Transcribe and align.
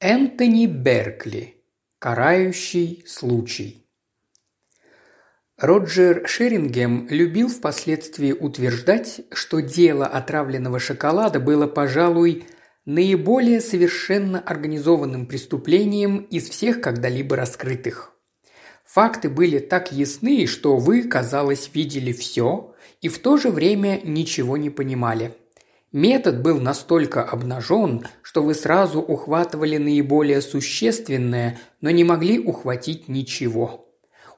Энтони 0.00 0.66
Беркли. 0.66 1.56
Карающий 1.98 3.02
случай. 3.04 3.84
Роджер 5.56 6.22
Шерингем 6.28 7.08
любил 7.10 7.48
впоследствии 7.48 8.30
утверждать, 8.30 9.22
что 9.32 9.58
дело 9.58 10.06
отравленного 10.06 10.78
шоколада 10.78 11.40
было, 11.40 11.66
пожалуй, 11.66 12.46
наиболее 12.84 13.60
совершенно 13.60 14.38
организованным 14.38 15.26
преступлением 15.26 16.18
из 16.30 16.48
всех 16.48 16.80
когда-либо 16.80 17.34
раскрытых. 17.34 18.12
Факты 18.84 19.28
были 19.28 19.58
так 19.58 19.90
ясны, 19.90 20.46
что 20.46 20.76
вы, 20.76 21.08
казалось, 21.08 21.70
видели 21.74 22.12
все 22.12 22.72
и 23.00 23.08
в 23.08 23.18
то 23.18 23.36
же 23.36 23.50
время 23.50 24.00
ничего 24.04 24.56
не 24.56 24.70
понимали. 24.70 25.34
Метод 25.92 26.42
был 26.42 26.60
настолько 26.60 27.22
обнажен, 27.22 28.06
что 28.20 28.42
вы 28.42 28.54
сразу 28.54 29.00
ухватывали 29.00 29.78
наиболее 29.78 30.42
существенное, 30.42 31.58
но 31.80 31.90
не 31.90 32.04
могли 32.04 32.38
ухватить 32.38 33.08
ничего. 33.08 33.88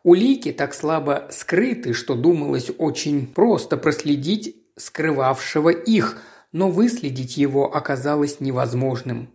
Улики 0.05 0.53
так 0.53 0.75
слабо 0.75 1.27
скрыты, 1.33 1.93
что 1.93 2.15
думалось 2.15 2.71
очень 2.79 3.27
просто 3.27 3.77
проследить 3.77 4.57
скрывавшего 4.77 5.71
их, 5.71 6.23
но 6.53 6.71
выследить 6.71 7.37
его 7.37 7.75
оказалось 7.75 8.39
невозможным. 8.39 9.31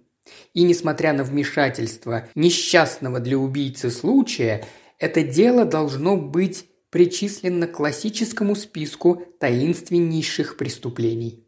И 0.54 0.64
несмотря 0.64 1.12
на 1.12 1.24
вмешательство 1.26 2.30
несчастного 2.34 3.20
для 3.20 3.38
убийцы 3.38 3.92
случая, 3.92 4.66
это 5.00 5.22
дело 5.22 5.66
должно 5.66 6.16
быть 6.16 6.66
причислено 6.90 7.68
к 7.68 7.74
классическому 7.74 8.56
списку 8.56 9.22
таинственнейших 9.40 10.56
преступлений. 10.56 11.45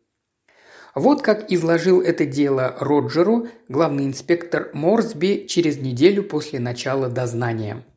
Вот 0.98 1.22
как 1.22 1.52
изложил 1.52 2.02
это 2.02 2.26
дело 2.26 2.76
Роджеру 2.80 3.48
главный 3.70 4.06
инспектор 4.06 4.72
Морсби 4.74 5.46
через 5.48 5.78
неделю 5.78 6.24
после 6.24 6.60
начала 6.60 7.08
дознания– 7.08 7.86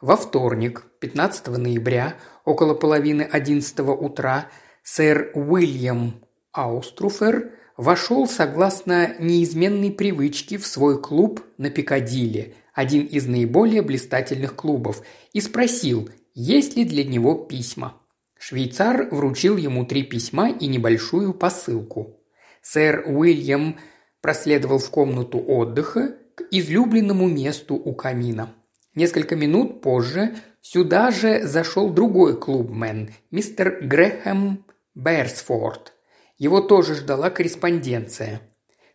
во 0.00 0.16
вторник, 0.16 0.86
15 1.00 1.48
ноября, 1.58 2.16
около 2.46 2.72
половины 2.72 3.20
11 3.20 3.80
утра, 3.80 4.48
сэр 4.82 5.30
Уильям 5.34 6.24
Ауструфер 6.52 7.52
вошел 7.76 8.26
согласно 8.26 9.14
неизменной 9.18 9.90
привычке 9.90 10.56
в 10.56 10.66
свой 10.66 11.00
клуб 11.02 11.44
на 11.58 11.68
Пикадилли, 11.68 12.54
один 12.72 13.04
из 13.04 13.26
наиболее 13.26 13.82
блистательных 13.82 14.56
клубов, 14.56 15.02
и 15.34 15.40
спросил, 15.42 16.08
есть 16.32 16.76
ли 16.76 16.84
для 16.84 17.04
него 17.04 17.34
письма. 17.34 17.99
Швейцар 18.40 19.08
вручил 19.12 19.56
ему 19.56 19.86
три 19.86 20.02
письма 20.02 20.50
и 20.50 20.66
небольшую 20.66 21.32
посылку. 21.32 22.20
Сэр 22.60 23.04
Уильям 23.06 23.78
проследовал 24.20 24.78
в 24.78 24.90
комнату 24.90 25.38
отдыха 25.38 26.16
к 26.34 26.42
излюбленному 26.50 27.28
месту 27.28 27.76
у 27.76 27.94
камина– 27.94 28.52
Несколько 28.94 29.36
минут 29.36 29.82
позже 29.82 30.34
сюда 30.62 31.12
же 31.12 31.46
зашел 31.46 31.90
другой 31.90 32.36
клубмен, 32.38 33.14
мистер 33.30 33.78
Грэхэм 33.82 34.64
Берсфорд. 34.96 35.92
Его 36.38 36.60
тоже 36.60 36.96
ждала 36.96 37.30
корреспонденция. 37.30 38.40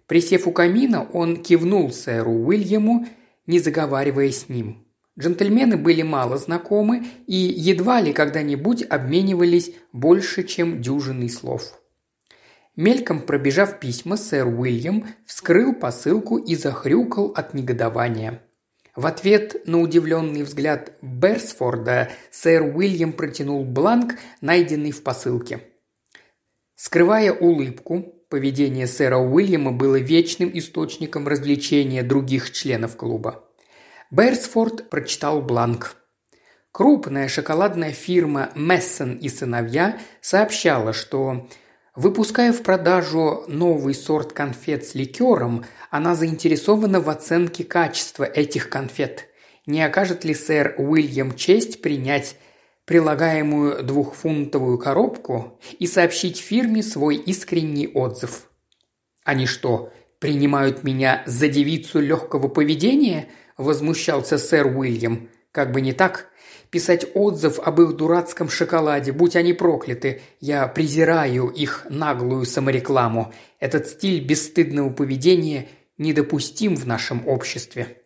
Присев 0.05 0.47
у 0.47 0.51
камина, 0.51 1.07
он 1.13 1.41
кивнул 1.41 1.91
сэру 1.91 2.31
Уильяму, 2.31 3.07
не 3.47 3.59
заговаривая 3.59 4.31
с 4.31 4.49
ним. 4.49 4.84
Джентльмены 5.17 5.77
были 5.77 6.01
мало 6.01 6.37
знакомы 6.37 7.05
и 7.25 7.35
едва 7.35 8.01
ли 8.01 8.11
когда-нибудь 8.11 8.83
обменивались 8.83 9.71
больше, 9.93 10.43
чем 10.43 10.81
дюжиной 10.81 11.29
слов. 11.29 11.79
Мельком 12.75 13.21
пробежав 13.21 13.79
письма, 13.79 14.17
сэр 14.17 14.47
Уильям 14.47 15.07
вскрыл 15.25 15.73
посылку 15.73 16.37
и 16.37 16.55
захрюкал 16.55 17.27
от 17.27 17.53
негодования. 17.53 18.41
В 18.93 19.05
ответ 19.05 19.65
на 19.65 19.79
удивленный 19.79 20.43
взгляд 20.43 20.93
Берсфорда 21.01 22.09
сэр 22.31 22.75
Уильям 22.75 23.13
протянул 23.13 23.63
бланк, 23.63 24.15
найденный 24.41 24.91
в 24.91 25.03
посылке. 25.03 25.61
Скрывая 26.75 27.31
улыбку, 27.31 28.13
поведение 28.29 28.87
сэра 28.87 29.17
Уильяма 29.17 29.71
было 29.71 29.97
вечным 29.97 30.51
источником 30.53 31.27
развлечения 31.27 32.03
других 32.03 32.51
членов 32.51 32.97
клуба. 32.97 33.45
Берсфорд 34.15 34.89
прочитал 34.89 35.41
бланк. 35.41 35.97
Крупная 36.71 37.27
шоколадная 37.27 37.91
фирма 37.91 38.49
Мессон 38.55 39.17
и 39.17 39.27
сыновья 39.27 39.99
сообщала, 40.21 40.93
что 40.93 41.49
Выпуская 41.97 42.53
в 42.53 42.61
продажу 42.61 43.43
новый 43.47 43.93
сорт 43.93 44.31
конфет 44.31 44.85
с 44.85 44.95
ликером, 44.95 45.65
она 45.89 46.15
заинтересована 46.15 47.01
в 47.01 47.09
оценке 47.09 47.63
качества 47.65 48.23
этих 48.23 48.69
конфет. 48.69 49.27
Не 49.65 49.83
окажет 49.83 50.23
ли 50.23 50.33
сэр 50.33 50.75
Уильям 50.77 51.35
честь 51.35 51.81
принять 51.81 52.37
прилагаемую 52.85 53.83
двухфунтовую 53.83 54.77
коробку 54.77 55.59
и 55.79 55.87
сообщить 55.87 56.37
фирме 56.39 56.83
свой 56.83 57.15
искренний 57.17 57.87
отзыв? 57.87 58.49
«Они 59.25 59.45
что, 59.45 59.91
принимают 60.19 60.83
меня 60.83 61.23
за 61.25 61.49
девицу 61.49 61.99
легкого 61.99 62.47
поведения?»– 62.47 63.27
возмущался 63.57 64.37
сэр 64.37 64.67
Уильям. 64.67 65.29
«Как 65.51 65.71
бы 65.71 65.79
не 65.81 65.93
так, 65.93 66.29
писать 66.69 67.07
отзыв 67.13 67.59
об 67.59 67.79
их 67.79 67.95
дурацком 67.95 68.49
шоколаде, 68.49 69.13
будь 69.13 69.35
они 69.35 69.53
прокляты. 69.53 70.21
Я 70.39 70.67
презираю 70.67 71.47
их 71.47 71.85
наглую 71.89 72.45
саморекламу. 72.45 73.33
Этот 73.59 73.87
стиль 73.87 74.25
бесстыдного 74.25 74.89
поведения 74.89 75.67
недопустим 75.97 76.75
в 76.75 76.85
нашем 76.85 77.27
обществе». 77.27 78.01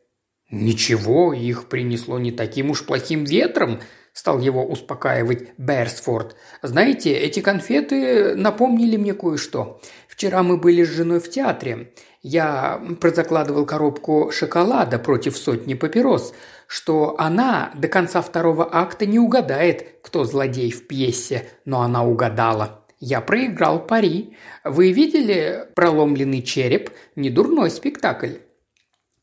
«Ничего, 0.52 1.34
их 1.34 1.70
принесло 1.70 2.18
не 2.18 2.32
таким 2.32 2.72
уж 2.72 2.86
плохим 2.86 3.24
ветром»,– 3.24 3.82
стал 4.14 4.40
его 4.40 4.66
успокаивать 4.66 5.50
Берсфорд. 5.58 6.36
«Знаете, 6.64 7.14
эти 7.14 7.40
конфеты 7.40 8.36
напомнили 8.36 8.98
мне 8.98 9.14
кое-что. 9.14 9.80
Вчера 10.20 10.44
мы 10.44 10.58
были 10.58 10.84
с 10.84 10.90
женой 10.90 11.22
в 11.22 11.30
театре. 11.30 11.94
Я 12.22 12.84
прозакладывал 13.00 13.66
коробку 13.66 14.32
шоколада 14.34 15.00
против 15.00 15.38
сотни 15.38 15.76
папирос 15.76 16.34
что 16.68 17.16
она 17.18 17.72
до 17.74 17.88
конца 17.88 18.22
второго 18.22 18.68
акта 18.70 19.06
не 19.06 19.18
угадает, 19.18 20.02
кто 20.04 20.26
злодей 20.26 20.72
в 20.72 20.88
пьесе, 20.88 21.48
но 21.64 21.84
она 21.84 22.04
угадала. 22.04 22.86
Я 23.00 23.22
проиграл 23.22 23.80
пари. 23.88 24.36
Вы 24.66 24.92
видели 24.92 25.66
проломленный 25.74 26.44
череп? 26.44 26.92
Недурной 27.16 27.72
спектакль. 27.72 28.34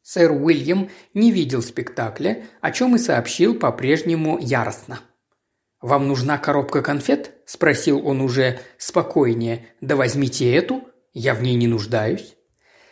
Сэр 0.03 0.33
Уильям 0.33 0.89
не 1.13 1.31
видел 1.31 1.63
спектакля, 1.63 2.43
о 2.63 2.73
чем 2.73 2.97
и 2.97 2.99
сообщил 2.99 3.55
по-прежнему 3.55 4.39
яростно. 4.41 4.99
«Вам 5.87 6.09
нужна 6.09 6.37
коробка 6.37 6.83
конфет?»– 6.83 7.31
спросил 7.45 8.05
он 8.05 8.21
уже 8.21 8.59
спокойнее. 8.77 9.67
«Да 9.81 9.95
возьмите 9.95 10.53
эту, 10.53 10.83
я 11.15 11.33
в 11.33 11.43
ней 11.43 11.55
не 11.55 11.69
нуждаюсь». 11.69 12.35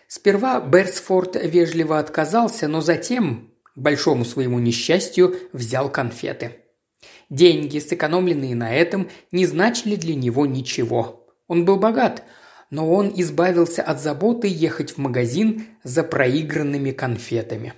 Сперва 0.07 0.61
Берсфорд 0.61 1.35
вежливо 1.35 1.99
отказался, 1.99 2.69
но 2.69 2.81
затем, 2.81 3.51
к 3.75 3.77
большому 3.77 4.25
своему 4.25 4.61
несчастью, 4.61 5.35
взял 5.53 5.91
конфеты. 5.91 6.59
Деньги, 7.31 7.81
сэкономленные 7.81 8.55
на 8.55 8.73
этом, 8.73 9.11
не 9.33 9.45
значили 9.45 9.97
для 9.97 10.15
него 10.15 10.47
ничего. 10.47 11.27
Он 11.49 11.65
был 11.65 11.79
богат, 11.79 12.23
но 12.71 12.89
он 12.95 13.13
избавился 13.17 13.83
от 13.83 14.01
заботы 14.01 14.47
ехать 14.47 14.93
в 14.93 14.99
магазин 14.99 15.67
за 15.83 16.05
проигранными 16.05 16.93
конфетами. 16.93 17.75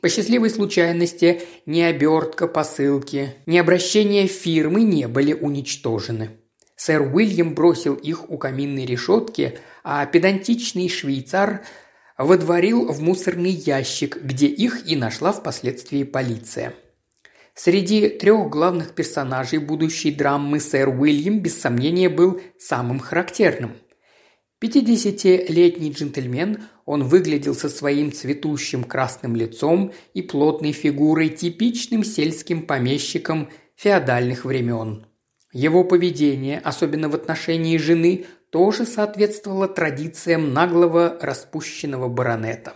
По 0.00 0.08
счастливой 0.08 0.48
случайности 0.48 1.42
ни 1.66 1.80
обертка 1.80 2.48
посылки, 2.48 3.34
ни 3.46 3.58
обращение 3.58 4.26
фирмы 4.26 4.82
не 4.82 5.06
были 5.06 5.34
уничтожены. 5.34 6.30
Сэр 6.74 7.14
Уильям 7.14 7.54
бросил 7.54 7.94
их 7.94 8.30
у 8.30 8.38
каминной 8.38 8.86
решетки, 8.86 9.58
а 9.84 10.06
педантичный 10.06 10.88
швейцар 10.88 11.62
водворил 12.16 12.90
в 12.90 13.02
мусорный 13.02 13.50
ящик, 13.50 14.16
где 14.22 14.46
их 14.46 14.86
и 14.86 14.96
нашла 14.96 15.32
впоследствии 15.32 16.04
полиция. 16.04 16.72
Среди 17.54 18.08
трех 18.08 18.48
главных 18.48 18.94
персонажей 18.94 19.58
будущей 19.58 20.10
драмы 20.10 20.60
сэр 20.60 20.88
Уильям 20.88 21.40
без 21.40 21.60
сомнения 21.60 22.08
был 22.08 22.40
самым 22.58 23.00
характерным. 23.00 23.76
Пятидесятилетний 24.60 25.90
джентльмен, 25.90 26.64
он 26.84 27.04
выглядел 27.04 27.54
со 27.54 27.70
своим 27.70 28.12
цветущим 28.12 28.84
красным 28.84 29.34
лицом 29.34 29.92
и 30.12 30.20
плотной 30.20 30.72
фигурой 30.72 31.30
типичным 31.30 32.04
сельским 32.04 32.66
помещиком 32.66 33.48
феодальных 33.74 34.44
времен. 34.44 35.06
Его 35.54 35.82
поведение, 35.82 36.58
особенно 36.58 37.08
в 37.08 37.14
отношении 37.14 37.78
жены, 37.78 38.26
тоже 38.50 38.84
соответствовало 38.84 39.66
традициям 39.66 40.52
наглого 40.52 41.18
распущенного 41.22 42.08
баронета. 42.08 42.74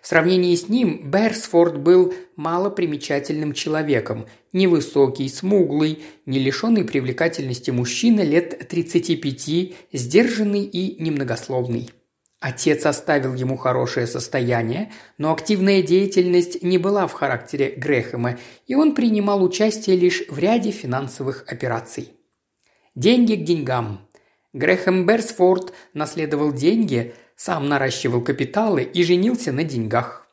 В 0.00 0.06
сравнении 0.06 0.54
с 0.54 0.68
ним 0.68 1.10
Берсфорд 1.10 1.78
был 1.78 2.14
малопримечательным 2.36 3.52
человеком, 3.52 4.26
невысокий, 4.54 5.28
смуглый, 5.28 6.02
не 6.24 6.38
лишенный 6.38 6.84
привлекательности 6.84 7.70
мужчина 7.70 8.22
лет 8.22 8.66
35, 8.66 9.74
сдержанный 9.92 10.64
и 10.64 11.02
немногословный. 11.02 11.90
Отец 12.40 12.84
оставил 12.84 13.34
ему 13.34 13.56
хорошее 13.56 14.06
состояние, 14.06 14.92
но 15.16 15.32
активная 15.32 15.82
деятельность 15.82 16.62
не 16.62 16.76
была 16.76 17.06
в 17.06 17.12
характере 17.12 17.74
Грэхэма, 17.76 18.38
и 18.66 18.74
он 18.74 18.94
принимал 18.94 19.42
участие 19.42 19.96
лишь 19.96 20.24
в 20.28 20.38
ряде 20.38 20.70
финансовых 20.70 21.44
операций. 21.46 22.10
Деньги 22.94 23.34
к 23.34 23.44
деньгам. 23.44 24.06
Грэхэм 24.52 25.06
Берсфорд 25.06 25.72
наследовал 25.94 26.52
деньги, 26.52 27.14
сам 27.34 27.68
наращивал 27.68 28.20
капиталы 28.20 28.82
и 28.82 29.02
женился 29.02 29.50
на 29.50 29.64
деньгах. 29.64 30.23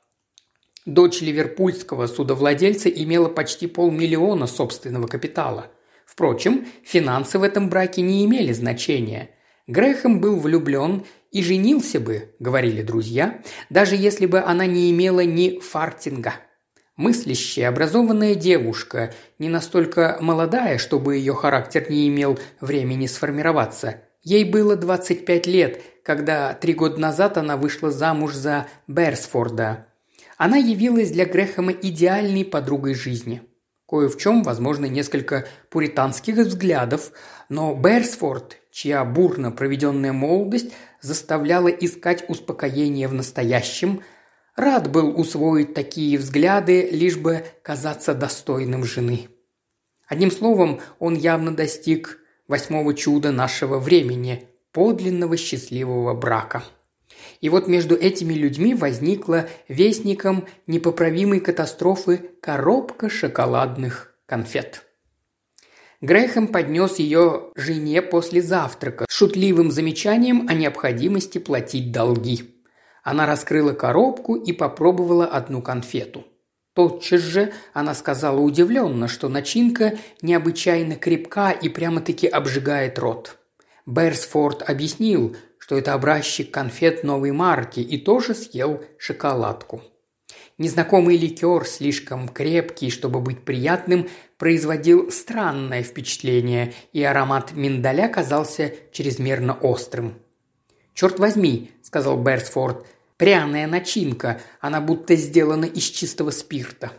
Дочь 0.86 1.22
ливерпульского 1.22 2.08
судовладельца 2.08 2.90
имела 2.90 3.30
почти 3.30 3.68
полмиллиона 3.68 4.48
собственного 4.48 5.06
капитала. 5.06 5.68
Впрочем, 6.08 6.66
финансы 6.84 7.38
в 7.38 7.44
этом 7.44 7.70
браке 7.70 8.02
не 8.02 8.26
имели 8.26 8.52
значения. 8.52 9.30
Грэхэм 9.68 10.20
был 10.20 10.40
влюблен 10.40 11.06
и 11.32 11.44
женился 11.44 12.00
бы, 12.00 12.36
говорили 12.40 12.82
друзья, 12.82 13.42
даже 13.70 13.96
если 13.96 14.26
бы 14.26 14.40
она 14.40 14.66
не 14.66 14.90
имела 14.90 15.24
ни 15.24 15.60
фартинга. 15.60 16.34
Мыслящая, 16.98 17.70
образованная 17.70 18.34
девушка, 18.34 19.14
не 19.38 19.50
настолько 19.50 20.18
молодая, 20.20 20.80
чтобы 20.80 21.16
ее 21.16 21.36
характер 21.36 21.86
не 21.90 22.08
имел 22.10 22.40
времени 22.60 23.06
сформироваться. 23.06 24.02
Ей 24.24 24.46
было 24.46 24.76
25 24.76 25.48
лет, 25.48 25.82
когда 26.04 26.54
три 26.54 26.74
года 26.74 27.00
назад 27.00 27.38
она 27.38 27.56
вышла 27.56 27.92
замуж 27.92 28.34
за 28.34 28.68
Берсфорда. 28.88 29.88
Она 30.44 30.58
явилась 30.58 31.12
для 31.12 31.28
Грэхэма 31.28 31.72
идеальной 31.72 32.44
подругой 32.44 32.96
жизни. 32.96 33.44
Кое 33.88 34.10
в 34.10 34.18
чем, 34.18 34.42
возможно, 34.42 34.88
несколько 34.88 35.48
пуританских 35.70 36.36
взглядов, 36.36 37.12
но 37.48 37.76
Берсфорд, 37.76 38.58
чья 38.72 39.06
бурно 39.06 39.52
проведенная 39.52 40.14
молодость 40.14 40.72
заставляла 41.00 41.68
искать 41.68 42.28
успокоение 42.28 43.08
в 43.08 43.14
настоящем, 43.14 44.02
рад 44.56 44.90
был 44.90 45.16
усвоить 45.16 45.76
такие 45.76 46.18
взгляды, 46.18 46.90
лишь 46.90 47.18
бы 47.18 47.46
казаться 47.62 48.16
достойным 48.16 48.84
жены. 48.84 49.28
Одним 50.08 50.32
словом, 50.32 50.82
он 50.98 51.14
явно 51.14 51.56
достиг 51.56 52.18
восьмого 52.48 52.96
чуда 52.96 53.32
нашего 53.32 53.78
времени– 53.78 54.50
подлинного 54.72 55.38
счастливого 55.38 56.16
брака. 56.16 56.64
И 57.42 57.50
вот 57.50 57.68
между 57.68 57.96
этими 57.96 58.34
людьми 58.34 58.74
возникла 58.74 59.50
вестником 59.68 60.46
непоправимой 60.68 61.40
катастрофы 61.40 62.30
коробка 62.40 63.10
шоколадных 63.10 64.16
конфет. 64.28 64.86
Грэхэм 66.02 66.48
поднес 66.48 66.98
ее 66.98 67.52
жене 67.56 68.02
после 68.02 68.42
завтрака 68.42 69.06
с 69.10 69.14
шутливым 69.14 69.72
замечанием 69.72 70.48
о 70.48 70.54
необходимости 70.54 71.38
платить 71.38 71.92
долги. 71.92 72.56
Она 73.04 73.26
раскрыла 73.26 73.74
коробку 73.74 74.36
и 74.36 74.52
попробовала 74.54 75.26
одну 75.26 75.62
конфету. 75.62 76.26
Тотчас 76.74 77.22
же 77.22 77.52
она 77.74 77.94
сказала 77.94 78.40
удивленно, 78.40 79.08
что 79.08 79.30
начинка 79.30 79.98
необычайно 80.22 80.96
крепка 80.96 81.52
и 81.52 81.70
прямо-таки 81.70 82.28
обжигает 82.28 82.98
рот. 82.98 83.38
Берсфорд 83.86 84.68
объяснил, 84.68 85.36
что 85.62 85.78
это 85.78 85.94
образчик 85.94 86.50
конфет 86.50 87.04
новой 87.04 87.32
марки 87.32 87.82
и 87.82 88.00
тоже 88.00 88.34
съел 88.34 88.84
шоколадку. 88.98 89.84
Незнакомый 90.58 91.18
ликер, 91.18 91.66
слишком 91.66 92.28
крепкий, 92.28 92.90
чтобы 92.90 93.20
быть 93.22 93.46
приятным, 93.46 94.10
производил 94.38 95.12
странное 95.12 95.84
впечатление, 95.84 96.74
и 96.94 97.04
аромат 97.04 97.54
миндаля 97.54 98.10
казался 98.10 98.74
чрезмерно 98.92 99.54
острым. 99.54 100.16
«Черт 100.96 101.20
возьми»,– 101.20 101.72
сказал 101.84 102.18
Берсфорд,– 102.18 102.84
«пряная 103.18 103.68
начинка, 103.68 104.42
она 104.62 104.82
будто 104.82 105.16
сделана 105.16 105.66
из 105.66 105.84
чистого 105.84 106.32
спирта». 106.32 106.92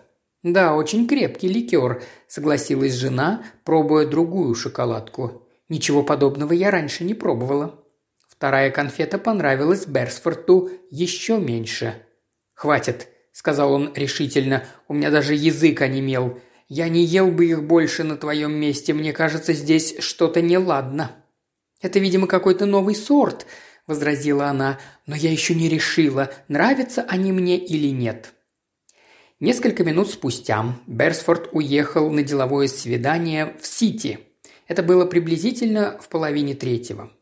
«Да, 0.44 0.76
очень 0.76 1.08
крепкий 1.08 1.48
ликер»,– 1.48 2.00
согласилась 2.28 2.94
жена, 2.94 3.44
пробуя 3.64 4.06
другую 4.06 4.54
шоколадку. 4.54 5.48
«Ничего 5.68 6.04
подобного 6.04 6.52
я 6.52 6.70
раньше 6.70 7.02
не 7.02 7.14
пробовала». 7.14 7.81
Вторая 8.42 8.72
конфета 8.72 9.18
понравилась 9.18 9.86
Берсфорту 9.86 10.68
еще 10.90 11.38
меньше. 11.38 11.94
«Хватит»,– 12.54 13.06
сказал 13.32 13.72
он 13.72 13.92
решительно. 13.94 14.64
«У 14.88 14.94
меня 14.94 15.12
даже 15.12 15.34
язык 15.34 15.80
онемел. 15.80 16.40
Я 16.66 16.88
не 16.88 17.04
ел 17.04 17.30
бы 17.30 17.46
их 17.46 17.62
больше 17.62 18.02
на 18.02 18.16
твоем 18.16 18.50
месте. 18.50 18.94
Мне 18.94 19.12
кажется, 19.12 19.52
здесь 19.52 19.94
что-то 20.00 20.42
неладно». 20.42 21.12
«Это, 21.80 22.00
видимо, 22.00 22.26
какой-то 22.26 22.66
новый 22.66 22.96
сорт»,– 22.96 23.46
возразила 23.86 24.46
она. 24.46 24.80
«Но 25.06 25.14
я 25.14 25.30
еще 25.30 25.54
не 25.54 25.68
решила, 25.68 26.32
нравятся 26.48 27.02
они 27.02 27.30
мне 27.30 27.56
или 27.56 27.92
нет». 27.92 28.32
Несколько 29.38 29.84
минут 29.84 30.10
спустя 30.10 30.76
Берсфорд 30.88 31.50
уехал 31.52 32.10
на 32.10 32.24
деловое 32.24 32.66
свидание 32.66 33.54
в 33.60 33.66
Сити. 33.68 34.18
Это 34.66 34.82
было 34.82 35.04
приблизительно 35.06 35.96
в 36.00 36.08
половине 36.08 36.56
третьего 36.56 37.12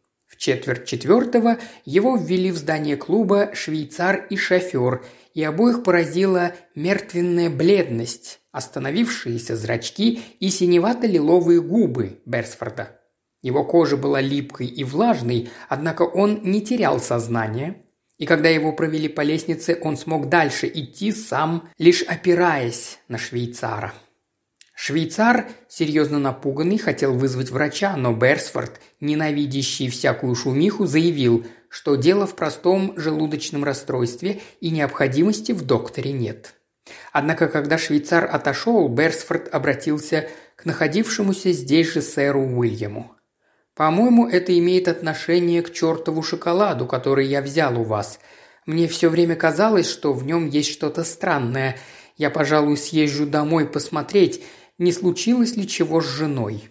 четверть 0.40 0.86
четвертого 0.86 1.58
его 1.84 2.16
ввели 2.16 2.50
в 2.50 2.56
здание 2.56 2.96
клуба 2.96 3.50
швейцар 3.54 4.26
и 4.30 4.36
шофер, 4.36 5.04
и 5.34 5.44
обоих 5.44 5.84
поразила 5.84 6.54
мертвенная 6.74 7.50
бледность, 7.50 8.40
остановившиеся 8.50 9.54
зрачки 9.54 10.22
и 10.40 10.48
синевато-лиловые 10.48 11.60
губы 11.60 12.22
Берсфорда. 12.24 12.98
Его 13.42 13.64
кожа 13.64 13.96
была 13.96 14.20
липкой 14.20 14.66
и 14.66 14.82
влажной, 14.82 15.50
однако 15.68 16.02
он 16.02 16.40
не 16.42 16.62
терял 16.62 17.00
сознание, 17.00 17.84
и 18.16 18.26
когда 18.26 18.48
его 18.48 18.72
провели 18.72 19.08
по 19.08 19.20
лестнице, 19.20 19.78
он 19.82 19.96
смог 19.96 20.28
дальше 20.28 20.70
идти 20.72 21.12
сам, 21.12 21.68
лишь 21.78 22.02
опираясь 22.02 22.98
на 23.08 23.18
швейцара. 23.18 23.92
Швейцар, 24.82 25.46
серьезно 25.68 26.18
напуганный, 26.18 26.78
хотел 26.78 27.12
вызвать 27.12 27.50
врача, 27.50 27.94
но 27.98 28.14
Берсфорд, 28.14 28.80
ненавидящий 28.98 29.90
всякую 29.90 30.34
шумиху, 30.34 30.86
заявил, 30.86 31.46
что 31.68 31.96
дело 31.96 32.26
в 32.26 32.34
простом 32.34 32.94
желудочном 32.96 33.62
расстройстве 33.62 34.40
и 34.62 34.70
необходимости 34.70 35.52
в 35.52 35.66
докторе 35.66 36.12
нет. 36.12 36.54
Однако, 37.12 37.48
когда 37.48 37.76
швейцар 37.76 38.24
отошел, 38.24 38.88
Берсфорд 38.88 39.54
обратился 39.54 40.30
к 40.56 40.64
находившемуся 40.64 41.52
здесь 41.52 41.92
же 41.92 42.00
сэру 42.00 42.40
Уильяму. 42.40 43.14
«По-моему, 43.74 44.28
это 44.28 44.58
имеет 44.58 44.88
отношение 44.88 45.60
к 45.60 45.74
чертову 45.74 46.22
шоколаду, 46.22 46.86
который 46.86 47.26
я 47.26 47.42
взял 47.42 47.78
у 47.78 47.84
вас. 47.84 48.18
Мне 48.64 48.88
все 48.88 49.10
время 49.10 49.36
казалось, 49.36 49.90
что 49.90 50.14
в 50.14 50.24
нем 50.24 50.48
есть 50.48 50.70
что-то 50.70 51.04
странное. 51.04 51.76
Я, 52.16 52.30
пожалуй, 52.30 52.78
съезжу 52.78 53.26
домой 53.26 53.66
посмотреть, 53.66 54.42
не 54.80 54.92
случилось 54.92 55.56
ли 55.56 55.68
чего 55.68 56.00
с 56.00 56.06
женой. 56.06 56.70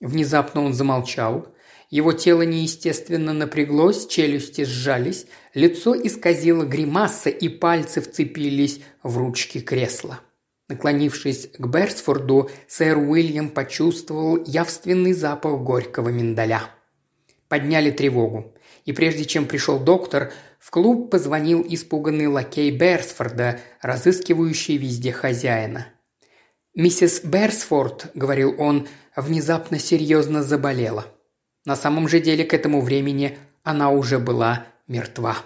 Внезапно 0.00 0.62
он 0.62 0.74
замолчал. 0.74 1.48
Его 1.88 2.12
тело 2.12 2.42
неестественно 2.42 3.32
напряглось, 3.32 4.06
челюсти 4.06 4.64
сжались, 4.64 5.26
лицо 5.54 5.96
исказило 5.96 6.64
гримаса 6.64 7.30
и 7.30 7.48
пальцы 7.48 8.02
вцепились 8.02 8.82
в 9.02 9.16
ручки 9.16 9.60
кресла. 9.60 10.20
Наклонившись 10.68 11.48
к 11.58 11.66
Берсфорду, 11.66 12.50
сэр 12.68 12.98
Уильям 12.98 13.48
почувствовал 13.48 14.44
явственный 14.44 15.14
запах 15.14 15.62
горького 15.62 16.10
миндаля. 16.10 16.64
Подняли 17.48 17.90
тревогу. 17.90 18.54
И 18.84 18.92
прежде 18.92 19.24
чем 19.24 19.46
пришел 19.46 19.78
доктор, 19.78 20.34
в 20.58 20.70
клуб 20.70 21.10
позвонил 21.10 21.64
испуганный 21.66 22.26
лакей 22.26 22.70
Берсфорда, 22.70 23.58
разыскивающий 23.80 24.76
везде 24.76 25.12
хозяина– 25.12 25.86
«Миссис 26.78 27.24
Берсфорд»,— 27.24 28.12
говорил 28.14 28.54
он,— 28.56 28.86
внезапно 29.16 29.80
серьезно 29.80 30.44
заболела. 30.44 31.06
На 31.64 31.74
самом 31.74 32.08
же 32.08 32.20
деле 32.20 32.44
к 32.44 32.54
этому 32.54 32.82
времени 32.82 33.36
она 33.64 33.90
уже 33.90 34.20
была 34.20 34.66
мертва. 34.86 35.38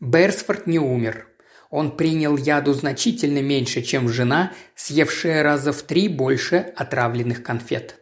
Берсфорд 0.00 0.66
не 0.66 0.78
умер. 0.78 1.28
Он 1.70 1.96
принял 1.96 2.36
яду 2.36 2.74
значительно 2.74 3.40
меньше, 3.40 3.80
чем 3.80 4.10
жена, 4.10 4.52
съевшая 4.74 5.42
раза 5.42 5.72
в 5.72 5.80
три 5.80 6.08
больше 6.08 6.56
отравленных 6.76 7.42
конфет. 7.42 7.96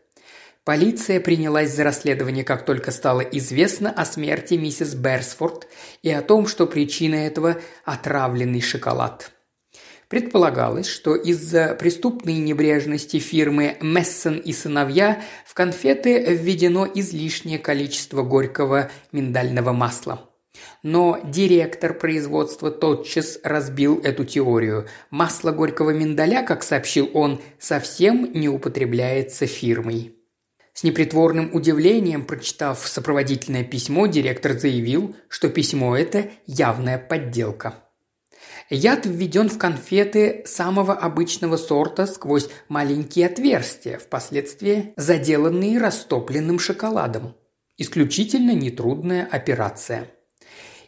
Полиция 0.64 1.20
принялась 1.20 1.72
за 1.72 1.84
расследование, 1.84 2.42
как 2.42 2.64
только 2.64 2.90
стало 2.90 3.20
известно 3.20 3.92
о 3.92 4.04
смерти 4.04 4.54
миссис 4.54 4.96
Берсфорд 4.96 5.68
и 6.02 6.10
о 6.10 6.22
том, 6.22 6.48
что 6.48 6.66
причина 6.66 7.14
этого– 7.14 7.60
отравленный 7.84 8.60
шоколад. 8.60 9.30
Предполагалось, 10.12 10.88
что 10.88 11.16
из-за 11.16 11.74
преступной 11.74 12.34
небрежности 12.34 13.18
фирмы 13.18 13.78
«Мессон 13.80 14.36
и 14.36 14.52
сыновья» 14.52 15.22
в 15.46 15.54
конфеты 15.54 16.34
введено 16.34 16.86
излишнее 16.86 17.58
количество 17.58 18.22
горького 18.22 18.90
миндального 19.10 19.72
масла. 19.72 20.28
Но 20.82 21.18
директор 21.24 21.94
производства 21.94 22.70
тотчас 22.70 23.38
разбил 23.42 24.02
эту 24.04 24.26
теорию. 24.26 24.86
Масло 25.08 25.50
горького 25.50 25.94
миндаля, 25.94 26.42
как 26.42 26.62
сообщил 26.62 27.08
он, 27.14 27.40
совсем 27.58 28.34
не 28.34 28.50
употребляется 28.50 29.46
фирмой. 29.46 30.14
С 30.74 30.82
непритворным 30.82 31.54
удивлением, 31.54 32.26
прочитав 32.26 32.86
сопроводительное 32.86 33.64
письмо, 33.64 34.06
директор 34.08 34.58
заявил, 34.58 35.16
что 35.28 35.48
письмо 35.48 35.96
это 35.96 36.28
явная 36.46 36.98
подделка. 36.98 37.81
Яд 38.74 39.04
введен 39.04 39.50
в 39.50 39.58
конфеты 39.58 40.44
самого 40.46 40.94
обычного 40.94 41.58
сорта 41.58 42.06
сквозь 42.06 42.48
маленькие 42.70 43.26
отверстия, 43.26 43.98
впоследствии 43.98 44.94
заделанные 44.96 45.78
растопленным 45.78 46.58
шоколадом. 46.58 47.34
Исключительно 47.76 48.52
нетрудная 48.52 49.28
операция. 49.30 50.06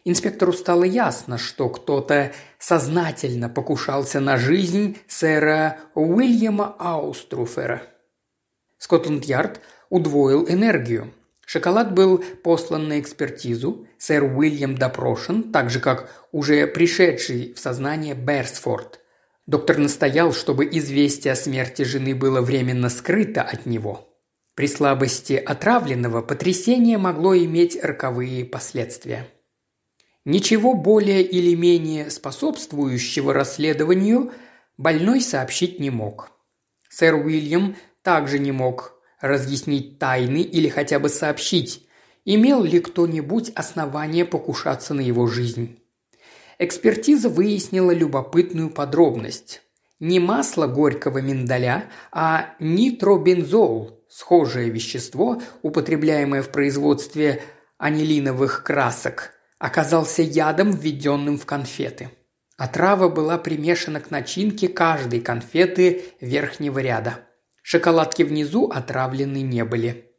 Инспектору 0.03 0.51
стало 0.51 0.83
ясно, 0.83 1.37
что 1.37 1.69
кто-то 1.69 2.33
сознательно 2.57 3.49
покушался 3.49 4.19
на 4.19 4.37
жизнь 4.37 4.97
сэра 5.07 5.77
Уильяма 5.93 6.75
Ауструфера. 6.79 7.83
Скотланд-Ярд 8.79 9.61
удвоил 9.91 10.49
энергию. 10.49 11.13
Шоколад 11.45 11.93
был 11.93 12.23
послан 12.43 12.87
на 12.87 12.99
экспертизу, 12.99 13.87
сэр 13.97 14.23
Уильям 14.23 14.75
допрошен, 14.75 15.51
так 15.51 15.69
же 15.69 15.79
как 15.79 16.11
уже 16.31 16.65
пришедший 16.65 17.53
в 17.53 17.59
сознание 17.59 18.15
Берсфорд. 18.15 18.99
Доктор 19.45 19.77
настоял, 19.77 20.33
чтобы 20.33 20.65
известие 20.65 21.33
о 21.33 21.35
смерти 21.35 21.83
жены 21.83 22.15
было 22.15 22.41
временно 22.41 22.89
скрыто 22.89 23.43
от 23.43 23.67
него. 23.67 24.09
При 24.55 24.67
слабости 24.67 25.33
отравленного 25.33 26.23
потрясение 26.23 26.97
могло 26.97 27.37
иметь 27.37 27.77
роковые 27.83 28.43
последствия. 28.43 29.27
Ничего 30.23 30.73
более 30.73 31.21
или 31.21 31.53
менее 31.53 32.09
способствующего 32.09 33.33
расследованию 33.33 34.31
больной 34.77 35.21
сообщить 35.21 35.79
не 35.79 35.91
мог. 35.91 36.31
Сэр 36.89 37.13
Уильям 37.15 37.75
также 38.01 38.39
не 38.39 38.51
мог 38.51 38.94
разъяснить 39.21 39.99
тайны 39.99 40.41
или 40.41 40.69
хотя 40.69 40.99
бы 40.99 41.09
сообщить, 41.09 41.87
имел 42.25 42.63
ли 42.63 42.79
кто-нибудь 42.79 43.51
основание 43.55 44.25
покушаться 44.25 44.93
на 44.93 45.01
его 45.01 45.27
жизнь. 45.27 45.79
Экспертиза 46.57 47.29
выяснила 47.29 47.91
любопытную 47.91 48.69
подробность. 48.69 49.61
Не 49.99 50.19
масло 50.19 50.67
горького 50.67 51.19
миндаля, 51.19 51.85
а 52.11 52.55
нитробензол, 52.59 54.03
схожее 54.09 54.69
вещество, 54.69 55.41
употребляемое 55.61 56.41
в 56.41 56.49
производстве 56.49 57.41
анилиновых 57.77 58.63
красок, 58.63 59.31
оказался 59.59 60.21
ядом, 60.21 60.71
введенным 60.71 61.37
в 61.37 61.45
конфеты. 61.45 62.09
Отрава 62.57 63.09
была 63.09 63.37
примешана 63.37 63.99
к 63.99 64.11
начинке 64.11 64.69
каждой 64.69 65.19
конфеты 65.19 66.05
верхнего 66.21 66.79
ряда. 66.79 67.19
Шоколадки 67.67 68.21
внизу 68.21 68.67
отравлены 68.67 69.41
не 69.41 69.65
были. 69.65 70.11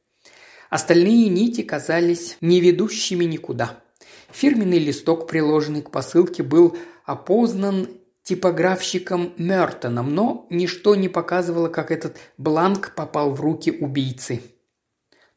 Остальные 0.69 1.29
нити 1.29 1.63
казались 1.63 2.37
не 2.41 2.61
ведущими 2.61 3.25
никуда. 3.25 3.85
Фирменный 4.33 4.81
листок, 4.81 5.29
приложенный 5.29 5.83
к 5.83 5.93
посылке, 5.93 6.43
был 6.43 6.77
опознан 7.05 7.87
типографщиком 8.25 9.33
Мертоном, 9.37 10.13
но 10.13 10.49
ничто 10.51 10.97
не 10.97 11.09
показывало, 11.09 11.69
как 11.69 11.93
этот 11.93 12.17
бланк 12.37 12.97
попал 12.97 13.31
в 13.31 13.41
руки 13.41 13.71
убийцы. 13.71 14.43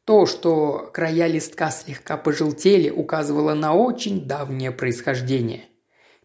То, 0.04 0.26
что 0.26 0.90
края 0.92 1.28
листка 1.28 1.70
слегка 1.70 2.16
пожелтели, 2.16 2.90
указывало 2.90 3.54
на 3.54 3.72
очень 3.72 4.26
давнее 4.26 4.72
происхождение. 4.72 5.66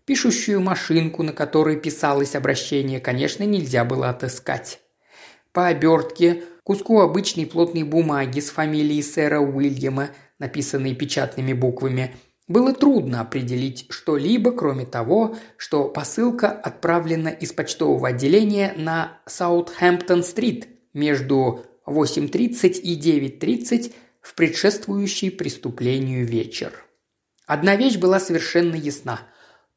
Пишущую 0.05 0.61
машинку, 0.61 1.21
на 1.21 1.31
которой 1.31 1.79
писалось 1.79 2.33
обращение, 2.33 2.99
конечно, 2.99 3.43
нельзя 3.43 3.85
было 3.85 4.09
отыскать. 4.09 4.79
По 5.55 5.67
обертке, 5.67 6.43
куску 6.63 6.99
обычной 6.99 7.45
плотной 7.45 7.83
бумаги 7.83 8.41
с 8.41 8.49
фамилией 8.49 9.01
сэра 9.01 9.39
Уильяма, 9.39 10.09
написанной 10.37 10.93
печатными 10.93 11.53
буквами, 11.53 12.13
было 12.49 12.73
трудно 12.73 13.21
определить 13.21 13.85
что-либо, 13.89 14.51
кроме 14.51 14.85
того, 14.85 15.37
что 15.55 15.85
посылка 15.85 16.51
отправлена 16.51 17.29
из 17.29 17.53
почтового 17.53 18.09
отделения 18.09 18.73
на 18.75 19.21
Саутхэмптон-стрит 19.27 20.67
между 20.93 21.65
8.30 21.87 22.73
и 22.73 22.99
9.30 22.99 23.93
в 24.19 24.35
предшествующий 24.35 25.31
преступлению 25.31 26.25
вечер. 26.25 26.73
Одна 27.47 27.77
вещь 27.77 27.95
была 27.95 28.19
совершенно 28.19 28.75
ясна– 28.75 29.21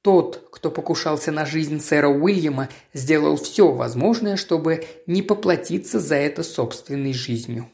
тот, 0.02 0.49
кто 0.52 0.71
покушался 0.71 1.33
на 1.33 1.45
жизнь 1.45 1.81
сэра 1.81 2.09
Уильяма, 2.09 2.69
сделал 2.93 3.37
все 3.37 3.73
возможное, 3.73 4.37
чтобы 4.37 4.87
не 5.07 5.23
поплатиться 5.23 6.00
за 6.00 6.17
это 6.17 6.43
собственной 6.43 7.12
жизнью. 7.12 7.71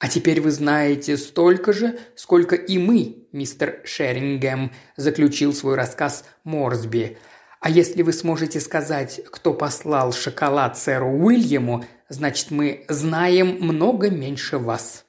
А 0.00 0.08
теперь 0.08 0.40
вы 0.40 0.50
знаете 0.50 1.16
столько 1.16 1.72
же, 1.72 1.98
сколько 2.14 2.56
и 2.56 2.78
мы, 2.78 3.26
мистер 3.32 3.80
Шерингем, 3.84 4.72
заключил 4.96 5.54
свой 5.54 5.76
рассказ 5.76 6.24
Морсби. 6.42 7.16
А 7.60 7.70
если 7.70 8.02
вы 8.02 8.12
сможете 8.12 8.60
сказать, 8.60 9.22
кто 9.30 9.54
послал 9.54 10.12
шоколад 10.12 10.76
сэру 10.76 11.08
Уильяму, 11.08 11.84
значит 12.10 12.50
мы 12.50 12.84
знаем 12.88 13.56
много 13.60 14.10
меньше 14.10 14.58
вас. 14.58 15.06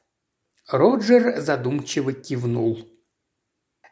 Роджер 0.69 1.41
задумчиво 1.41 2.13
кивнул. 2.13 2.79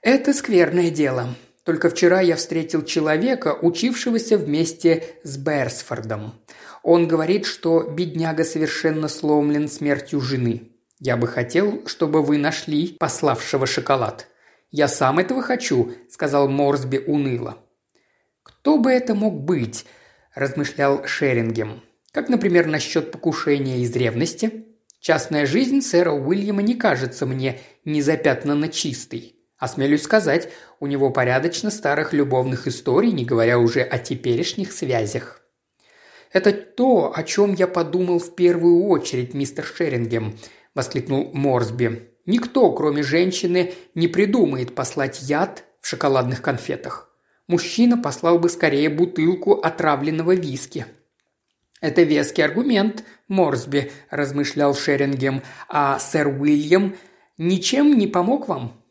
Это 0.02 0.34
скверное 0.34 0.90
дело. 0.90 1.36
Только 1.64 1.90
вчера 1.90 2.20
я 2.20 2.36
встретил 2.36 2.84
человека, 2.84 3.58
учившегося 3.62 4.38
вместе 4.38 5.04
с 5.24 5.38
Берсфордом. 5.38 6.42
Он 6.84 7.08
говорит, 7.08 7.46
что 7.46 7.84
бедняга 7.84 8.44
совершенно 8.44 9.08
сломлен 9.08 9.70
смертью 9.70 10.20
жены. 10.20 10.74
Я 11.00 11.16
бы 11.16 11.28
хотел, 11.28 11.88
чтобы 11.88 12.22
вы 12.22 12.38
нашли 12.38 12.88
пославшего 13.00 13.66
шоколад. 13.66 14.28
Я 14.72 14.88
сам 14.88 15.20
этого 15.20 15.42
хочу»,– 15.42 15.94
сказал 16.10 16.50
Морсби 16.50 16.98
уныло. 16.98 17.58
«Кто 18.42 18.78
бы 18.78 18.92
это 18.92 19.16
мог 19.16 19.42
быть?»– 19.42 19.86
размышлял 20.36 21.06
Шерингем. 21.06 21.82
«Как, 22.12 22.28
например, 22.28 22.68
насчет 22.68 23.12
покушения 23.12 23.82
из 23.82 23.96
ревности? 23.96 24.66
Частная 25.00 25.46
жизнь 25.46 25.82
сэра 25.82 26.12
Уильяма 26.12 26.62
не 26.62 26.76
кажется 26.76 27.26
мне 27.26 27.60
незапятнанно 27.86 28.68
чистой. 28.68 29.36
Осмелюсь 29.64 30.02
сказать, 30.02 30.50
у 30.82 30.88
него 30.88 31.10
порядочно 31.10 31.72
старых 31.72 32.12
любовных 32.12 32.68
историй, 32.68 33.14
не 33.14 33.24
говоря 33.24 33.60
уже 33.60 33.80
о 33.80 33.98
теперешних 33.98 34.74
связях. 34.74 35.40
«Это 36.34 36.52
то, 36.52 37.14
о 37.16 37.24
чем 37.24 37.54
я 37.54 37.68
подумал 37.68 38.20
в 38.20 38.36
первую 38.36 38.88
очередь, 38.88 39.34
мистер 39.34 39.64
Шерингем»,– 39.64 40.38
воскликнул 40.76 41.32
Морсби. 41.34 42.10
«Никто, 42.26 42.74
кроме 42.74 43.04
женщины, 43.04 43.74
не 43.96 44.10
придумает 44.10 44.76
послать 44.76 45.22
яд 45.22 45.64
в 45.80 45.88
шоколадных 45.88 46.42
конфетах. 46.42 47.10
Мужчина 47.48 47.98
послал 47.98 48.40
бы 48.40 48.50
скорее 48.50 48.90
бутылку 48.90 49.54
отравленного 49.54 50.36
виски». 50.36 50.88
«Это 51.80 52.02
веский 52.02 52.42
аргумент, 52.42 53.06
Морсби»,– 53.30 53.94
размышлял 54.10 54.76
Шерингем. 54.76 55.42
«А 55.70 56.00
сэр 56.00 56.28
Уильям 56.28 56.98
ничем 57.38 57.98
не 57.98 58.08
помог 58.08 58.50
вам?» 58.50 58.83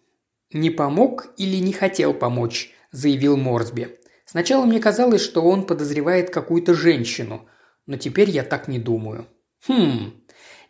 «Не 0.53 0.71
помог 0.71 1.29
или 1.39 1.57
не 1.57 1.73
хотел 1.73 2.13
помочь»,– 2.13 2.73
заявил 2.91 3.37
Морсби. 3.37 3.99
«Сначала 4.27 4.67
мне 4.67 4.81
казалось, 4.81 5.23
что 5.23 5.43
он 5.43 5.67
подозревает 5.67 6.31
какую-то 6.31 6.75
женщину, 6.75 7.49
но 7.87 7.97
теперь 7.97 8.31
я 8.31 8.43
так 8.43 8.69
не 8.69 8.79
думаю». 8.79 9.27
«Хм, 9.67 10.13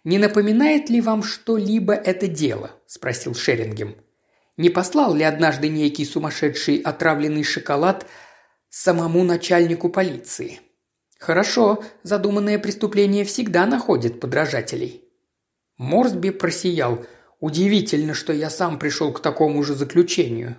не 0.04 0.18
напоминает 0.18 0.88
ли 0.88 1.00
вам 1.00 1.22
что-либо 1.22 1.94
это 1.94 2.28
дело?»– 2.28 2.70
спросил 2.86 3.34
Шерингем. 3.34 3.96
«Не 4.56 4.70
послал 4.70 5.14
ли 5.14 5.24
однажды 5.24 5.68
некий 5.68 6.04
сумасшедший 6.04 6.76
отравленный 6.76 7.42
шоколад 7.42 8.06
самому 8.68 9.24
начальнику 9.24 9.88
полиции?» 9.88 10.60
«Хорошо, 11.18 11.82
задуманное 12.02 12.58
преступление 12.58 13.24
всегда 13.24 13.66
находит 13.66 14.20
подражателей». 14.20 15.04
Морсби 15.76 16.30
просиял– 16.30 17.04
Удивительно, 17.42 18.14
что 18.14 18.32
я 18.32 18.48
сам 18.50 18.78
пришел 18.78 19.12
к 19.12 19.20
такому 19.20 19.64
же 19.64 19.74
заключению. 19.74 20.58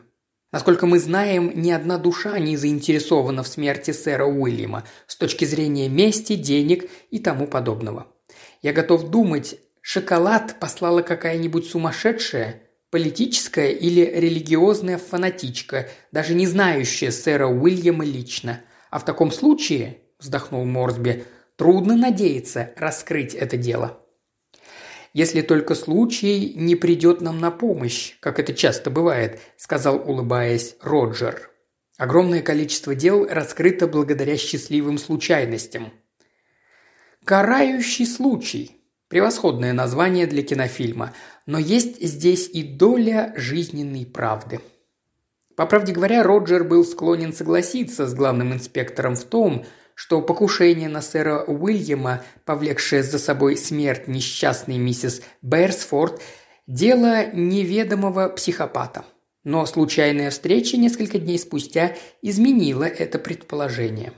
Насколько 0.51 0.85
мы 0.85 0.99
знаем, 0.99 1.49
ни 1.55 1.71
одна 1.71 1.97
душа 1.97 2.37
не 2.39 2.57
заинтересована 2.57 3.41
в 3.41 3.47
смерти 3.47 3.91
сэра 3.91 4.25
Уильяма 4.25 4.83
с 5.07 5.15
точки 5.15 5.45
зрения 5.45 5.87
мести, 5.87 6.35
денег 6.35 6.89
и 7.09 7.19
тому 7.19 7.47
подобного. 7.47 8.07
Я 8.61 8.73
готов 8.73 9.09
думать, 9.09 9.55
шоколад 9.79 10.59
послала 10.59 11.03
какая-нибудь 11.03 11.67
сумасшедшая, 11.67 12.63
политическая 12.89 13.71
или 13.71 14.01
религиозная 14.01 14.97
фанатичка, 14.97 15.87
даже 16.11 16.33
не 16.33 16.47
знающая 16.47 17.11
сэра 17.11 17.47
Уильяма 17.47 18.03
лично. 18.03 18.59
А 18.89 18.99
в 18.99 19.05
таком 19.05 19.31
случае, 19.31 19.99
вздохнул 20.19 20.65
Морсби, 20.65 21.23
трудно 21.55 21.95
надеяться 21.95 22.73
раскрыть 22.75 23.33
это 23.33 23.55
дело 23.55 24.02
если 25.13 25.41
только 25.41 25.75
случай 25.75 26.53
не 26.55 26.75
придет 26.75 27.21
нам 27.21 27.39
на 27.39 27.51
помощь, 27.51 28.15
как 28.19 28.39
это 28.39 28.53
часто 28.53 28.89
бывает»,– 28.89 29.39
сказал, 29.57 29.97
улыбаясь, 30.09 30.75
Роджер. 30.81 31.49
Огромное 31.97 32.41
количество 32.41 32.95
дел 32.95 33.25
раскрыто 33.25 33.87
благодаря 33.87 34.35
счастливым 34.37 34.97
случайностям. 34.97 35.93
«Карающий 37.23 38.05
случай»,– 38.05 38.79
Превосходное 39.13 39.73
название 39.73 40.25
для 40.25 40.41
кинофильма, 40.41 41.13
но 41.45 41.59
есть 41.59 42.01
здесь 42.01 42.49
и 42.51 42.63
доля 42.63 43.31
жизненной 43.35 44.07
правды. 44.07 44.59
По 45.55 45.67
правде 45.67 45.93
говоря, 45.93 46.23
Роджер 46.23 46.63
был 46.63 46.83
склонен 46.83 47.31
согласиться 47.31 48.07
с 48.07 48.15
главным 48.15 48.53
инспектором 48.53 49.15
в 49.15 49.23
том, 49.23 49.67
что 49.95 50.21
покушение 50.21 50.89
на 50.89 51.01
сэра 51.01 51.43
Уильяма, 51.43 52.23
повлекшее 52.45 53.03
за 53.03 53.19
собой 53.19 53.57
смерть 53.57 54.07
несчастной 54.07 54.77
миссис 54.77 55.21
Берсфорд, 55.41 56.21
дело 56.67 57.27
неведомого 57.33 58.29
психопата. 58.29 59.05
Но 59.43 59.65
случайная 59.65 60.29
встреча 60.29 60.77
несколько 60.77 61.19
дней 61.19 61.37
спустя 61.37 61.95
изменила 62.21 62.85
это 62.85 63.19
предположение. 63.19 64.13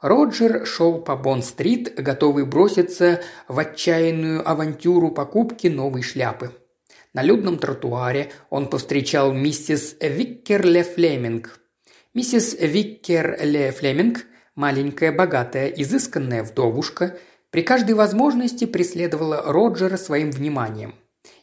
Роджер 0.00 0.66
шел 0.66 1.00
по 1.00 1.14
Бонн-стрит, 1.14 1.94
готовый 1.94 2.46
броситься 2.46 3.20
в 3.48 3.58
отчаянную 3.58 4.48
авантюру 4.48 5.10
покупки 5.10 5.68
новой 5.68 6.02
шляпы. 6.02 6.52
На 7.12 7.22
людном 7.22 7.58
тротуаре 7.58 8.30
он 8.48 8.68
повстречал 8.68 9.32
миссис 9.32 9.96
Виккерле 10.00 10.84
Флеминг. 10.84 11.60
Миссис 12.14 12.56
Виккерле 12.58 13.72
Флеминг, 13.72 14.24
маленькая, 14.60 15.10
богатая, 15.10 15.68
изысканная 15.68 16.44
вдовушка, 16.44 17.16
при 17.50 17.62
каждой 17.62 17.94
возможности 17.94 18.66
преследовала 18.66 19.42
Роджера 19.46 19.96
своим 19.96 20.30
вниманием. 20.30 20.94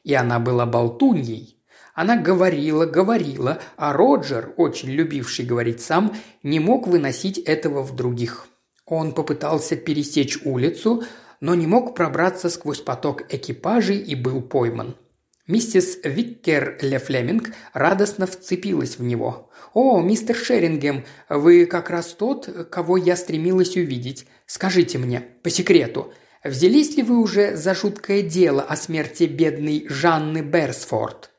И 0.03 0.13
она 0.13 0.39
была 0.39 0.65
болтуньей– 0.65 1.55
она 1.97 2.15
говорила, 2.15 2.85
говорила, 2.85 3.59
а 3.75 3.91
Роджер, 3.91 4.53
очень 4.55 4.89
любивший 4.91 5.45
говорить 5.45 5.81
сам, 5.81 6.13
не 6.43 6.59
мог 6.59 6.87
выносить 6.87 7.39
этого 7.39 7.81
в 7.81 7.95
других. 7.95 8.47
Он 8.85 9.13
попытался 9.13 9.75
пересечь 9.75 10.37
улицу, 10.45 11.03
но 11.41 11.55
не 11.55 11.65
мог 11.65 11.95
пробраться 11.95 12.51
сквозь 12.51 12.81
поток 12.81 13.23
экипажей 13.33 13.97
и 13.97 14.13
был 14.13 14.43
пойман. 14.43 14.95
Миссис 15.47 15.99
Виккер 16.03 16.77
Ле 16.81 16.99
Флеминг 16.99 17.51
радостно 17.71 18.27
вцепилась 18.27 18.97
в 18.97 19.03
него. 19.03 19.49
«О, 19.73 20.01
мистер 20.01 20.35
Шерингем, 20.35 21.05
вы 21.29 21.65
как 21.65 21.89
раз 21.89 22.07
тот, 22.07 22.67
кого 22.69 22.97
я 22.97 23.15
стремилась 23.15 23.77
увидеть. 23.77 24.27
Скажите 24.45 24.97
мне, 24.97 25.21
по 25.43 25.49
секрету, 25.49 26.13
взялись 26.43 26.97
ли 26.97 27.03
вы 27.03 27.19
уже 27.19 27.55
за 27.55 27.75
жуткое 27.75 28.23
дело 28.23 28.61
о 28.61 28.75
смерти 28.75 29.23
бедной 29.23 29.85
Жанны 29.87 30.39
Берсфорд?» 30.39 31.29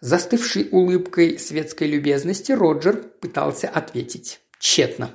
Застывшей 0.00 0.68
улыбкой 0.70 1.38
светской 1.38 1.88
любезности 1.88 2.52
Роджер 2.52 2.96
пытался 3.20 3.68
ответить. 3.68 4.40
Тщетно. 4.58 5.14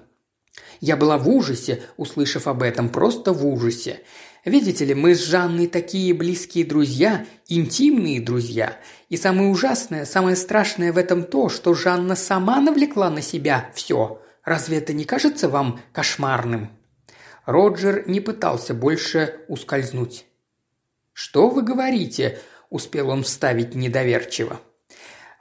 Я 0.81 0.97
была 0.97 1.17
в 1.17 1.29
ужасе, 1.29 1.83
услышав 1.97 2.47
об 2.47 2.63
этом, 2.63 2.89
просто 2.89 3.33
в 3.33 3.45
ужасе. 3.45 3.99
Видите 4.45 4.85
ли, 4.85 4.93
мы 4.93 5.15
с 5.15 5.25
Жанной 5.25 5.65
такие 5.65 6.13
близкие 6.13 6.65
друзья, 6.65 7.25
интимные 7.47 8.21
друзья. 8.21 8.77
И 9.09 9.17
самое 9.17 9.49
ужасное, 9.49 10.05
самое 10.05 10.35
страшное 10.35 10.93
в 10.93 10.99
этом 10.99 11.23
то, 11.23 11.49
что 11.49 11.73
Жанна 11.73 12.15
сама 12.15 12.61
навлекла 12.61 13.09
на 13.09 13.23
себя 13.23 13.71
все. 13.73 14.21
Разве 14.43 14.77
это 14.77 14.93
не 14.93 15.03
кажется 15.03 15.49
вам 15.49 15.79
кошмарным?» 15.91 16.69
Роджер 17.47 18.07
не 18.07 18.19
пытался 18.19 18.75
больше 18.75 19.39
ускользнуть. 19.47 20.25
«Что 21.11 21.49
вы 21.49 21.63
говорите?»– 21.63 22.39
успел 22.69 23.09
он 23.09 23.23
вставить 23.23 23.73
недоверчиво. 23.73 24.61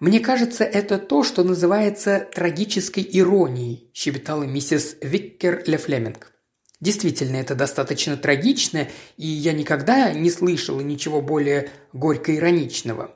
«Мне 0.00 0.20
кажется, 0.20 0.64
это 0.64 0.98
то, 0.98 1.22
что 1.22 1.44
называется 1.44 2.26
трагической 2.34 3.06
иронией»,– 3.12 3.90
щебетала 3.92 4.44
миссис 4.44 4.96
Виккер 5.02 5.62
Ле 5.66 5.76
Флеминг. 5.76 6.33
Действительно, 6.80 7.36
это 7.36 7.54
достаточно 7.54 8.16
трагично, 8.16 8.88
и 9.16 9.26
я 9.26 9.52
никогда 9.52 10.12
не 10.12 10.30
слышала 10.30 10.80
ничего 10.80 11.20
более 11.20 11.70
горько-ироничного. 11.92 13.14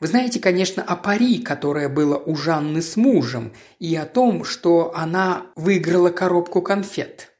Вы 0.00 0.06
знаете, 0.06 0.40
конечно, 0.40 0.82
о 0.82 0.96
пари, 0.96 1.38
которое 1.38 1.88
было 1.88 2.16
у 2.16 2.34
Жанны 2.34 2.82
с 2.82 2.96
мужем, 2.96 3.52
и 3.78 3.94
о 3.96 4.06
том, 4.06 4.44
что 4.44 4.92
она 4.94 5.46
выиграла 5.56 6.10
коробку 6.10 6.62
конфет– 6.62 7.28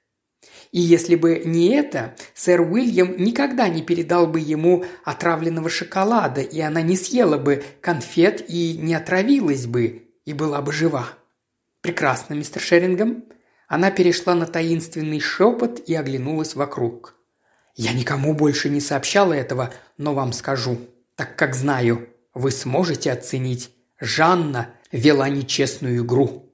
и 0.73 0.81
если 0.81 1.17
бы 1.17 1.43
не 1.45 1.69
это, 1.69 2.17
сэр 2.35 2.63
Уильям 2.63 3.17
никогда 3.19 3.69
не 3.69 3.83
передал 3.83 4.27
бы 4.27 4.41
ему 4.41 4.85
отравленного 5.05 5.69
шоколада, 5.69 6.41
и 6.41 6.61
она 6.61 6.81
не 6.81 6.97
съела 6.97 7.37
бы 7.37 7.63
конфет 7.83 8.43
и 8.49 8.79
не 8.79 8.95
отравилась 8.95 9.67
бы, 9.67 10.09
и 10.25 10.33
была 10.33 10.63
бы 10.63 10.73
жива. 10.73 11.11
Прекрасно, 11.83 12.35
мистер 12.35 12.63
Шерингем. 12.63 13.25
Она 13.73 13.91
перешла 13.91 14.35
на 14.35 14.45
таинственный 14.45 15.19
шепот 15.19 15.81
и 15.89 15.95
оглянулась 15.95 16.55
вокруг. 16.55 17.15
«Я 17.75 17.95
никому 17.95 18.35
больше 18.35 18.69
не 18.69 18.83
сообщала 18.83 19.33
этого, 19.33 19.73
но 19.97 20.13
вам 20.13 20.35
скажу, 20.35 20.79
так 21.17 21.37
как 21.37 21.55
знаю, 21.55 22.07
вы 22.35 22.51
сможете 22.51 23.11
оценить. 23.11 23.71
Жанна 23.99 24.75
вела 24.91 25.31
нечестную 25.31 26.05
игру». 26.05 26.53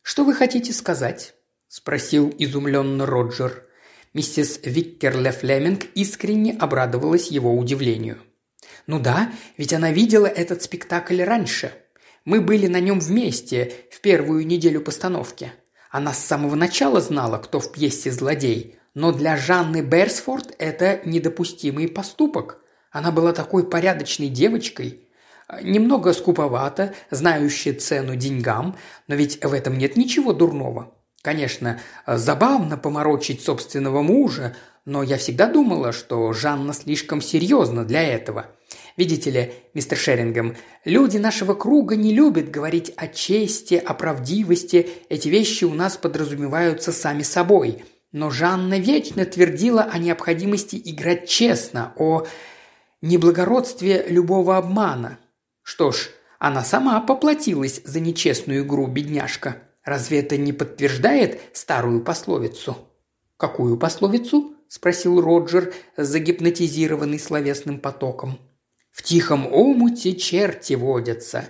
«Что 0.00 0.24
вы 0.24 0.32
хотите 0.32 0.72
сказать?»– 0.72 1.34
спросил 1.68 2.34
изумленно 2.38 3.04
Роджер. 3.04 3.66
Миссис 4.14 4.58
Виккерле 4.64 5.32
Флеминг 5.32 5.84
искренне 5.94 6.54
обрадовалась 6.54 7.30
его 7.30 7.54
удивлению. 7.54 8.16
«Ну 8.86 8.98
да, 8.98 9.30
ведь 9.58 9.74
она 9.74 9.92
видела 9.92 10.24
этот 10.24 10.62
спектакль 10.62 11.22
раньше. 11.22 11.74
Мы 12.24 12.40
были 12.40 12.66
на 12.66 12.80
нем 12.80 12.98
вместе 12.98 13.74
в 13.90 14.00
первую 14.00 14.46
неделю 14.46 14.80
постановки. 14.80 15.52
Она 15.96 16.12
с 16.12 16.18
самого 16.18 16.56
начала 16.56 17.00
знала, 17.00 17.38
кто 17.38 17.58
в 17.58 17.72
пьесе 17.72 18.12
злодей, 18.12 18.78
но 18.92 19.12
для 19.12 19.34
Жанны 19.38 19.80
Берсфорд 19.80 20.54
это 20.58 21.00
недопустимый 21.06 21.88
поступок. 21.88 22.58
Она 22.90 23.10
была 23.10 23.32
такой 23.32 23.66
порядочной 23.66 24.28
девочкой, 24.28 25.08
немного 25.62 26.12
скуповата, 26.12 26.92
знающая 27.10 27.72
цену 27.72 28.14
деньгам, 28.14 28.76
но 29.08 29.14
ведь 29.14 29.42
в 29.42 29.54
этом 29.54 29.78
нет 29.78 29.96
ничего 29.96 30.34
дурного. 30.34 30.92
Конечно, 31.22 31.80
забавно 32.06 32.76
поморочить 32.76 33.42
собственного 33.42 34.02
мужа, 34.02 34.54
но 34.84 35.02
я 35.02 35.16
всегда 35.16 35.46
думала, 35.46 35.92
что 35.92 36.30
Жанна 36.34 36.74
слишком 36.74 37.22
серьезна 37.22 37.86
для 37.86 38.02
этого. 38.02 38.48
Видите 38.96 39.30
ли, 39.30 39.52
мистер 39.74 39.98
Шерингем, 39.98 40.56
люди 40.84 41.18
нашего 41.18 41.54
круга 41.54 41.96
не 41.96 42.14
любят 42.14 42.50
говорить 42.50 42.92
о 42.96 43.08
чести, 43.08 43.74
о 43.74 43.92
правдивости. 43.92 44.88
Эти 45.10 45.28
вещи 45.28 45.64
у 45.64 45.74
нас 45.74 45.98
подразумеваются 45.98 46.92
сами 46.92 47.22
собой. 47.22 47.84
Но 48.12 48.30
Жанна 48.30 48.78
вечно 48.78 49.26
твердила 49.26 49.82
о 49.82 49.98
необходимости 49.98 50.80
играть 50.82 51.28
честно, 51.28 51.92
о 51.96 52.26
неблагородстве 53.02 54.06
любого 54.08 54.56
обмана. 54.56 55.18
Что 55.62 55.92
ж, 55.92 56.08
она 56.38 56.64
сама 56.64 56.98
поплатилась 57.00 57.82
за 57.84 58.00
нечестную 58.00 58.64
игру, 58.64 58.86
бедняжка. 58.86 59.62
Разве 59.84 60.20
это 60.20 60.38
не 60.38 60.52
подтверждает 60.54 61.40
старую 61.52 62.02
пословицу?» 62.02 62.78
«Какую 63.36 63.76
пословицу?»– 63.76 64.54
спросил 64.68 65.20
Роджер, 65.20 65.74
загипнотизированный 65.96 67.18
словесным 67.18 67.78
потоком. 67.78 68.38
«В 68.96 69.02
тихом 69.02 69.46
омуте 69.52 70.16
черти 70.16 70.72
водятся». 70.72 71.44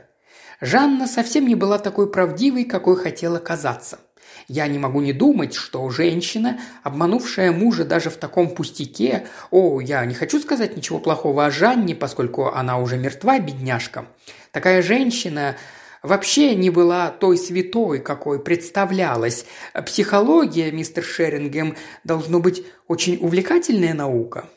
Жанна 0.60 1.06
совсем 1.06 1.46
не 1.46 1.54
была 1.54 1.78
такой 1.78 2.10
правдивой, 2.10 2.64
какой 2.64 2.96
хотела 2.96 3.38
казаться. 3.38 4.00
Я 4.48 4.66
не 4.66 4.80
могу 4.80 5.00
не 5.00 5.12
думать, 5.12 5.54
что 5.54 5.88
женщина, 5.90 6.58
обманувшая 6.82 7.52
мужа 7.52 7.84
даже 7.84 8.10
в 8.10 8.16
таком 8.16 8.52
пустяке, 8.52 9.28
о, 9.52 9.80
я 9.80 10.04
не 10.06 10.14
хочу 10.14 10.40
сказать 10.40 10.76
ничего 10.76 10.98
плохого 10.98 11.46
о 11.46 11.50
Жанне, 11.52 11.94
поскольку 11.94 12.46
она 12.46 12.78
уже 12.78 12.96
мертва, 12.98 13.38
бедняжка, 13.38 14.06
такая 14.50 14.82
женщина 14.82 15.56
вообще 16.02 16.56
не 16.56 16.70
была 16.70 17.10
той 17.10 17.38
святой, 17.38 18.00
какой 18.00 18.42
представлялась. 18.42 19.46
Психология, 19.86 20.72
мистер 20.72 21.04
Шерингем, 21.04 21.76
должно 22.02 22.40
быть 22.40 22.64
очень 22.88 23.18
увлекательная 23.20 23.94
наука». 23.94 24.48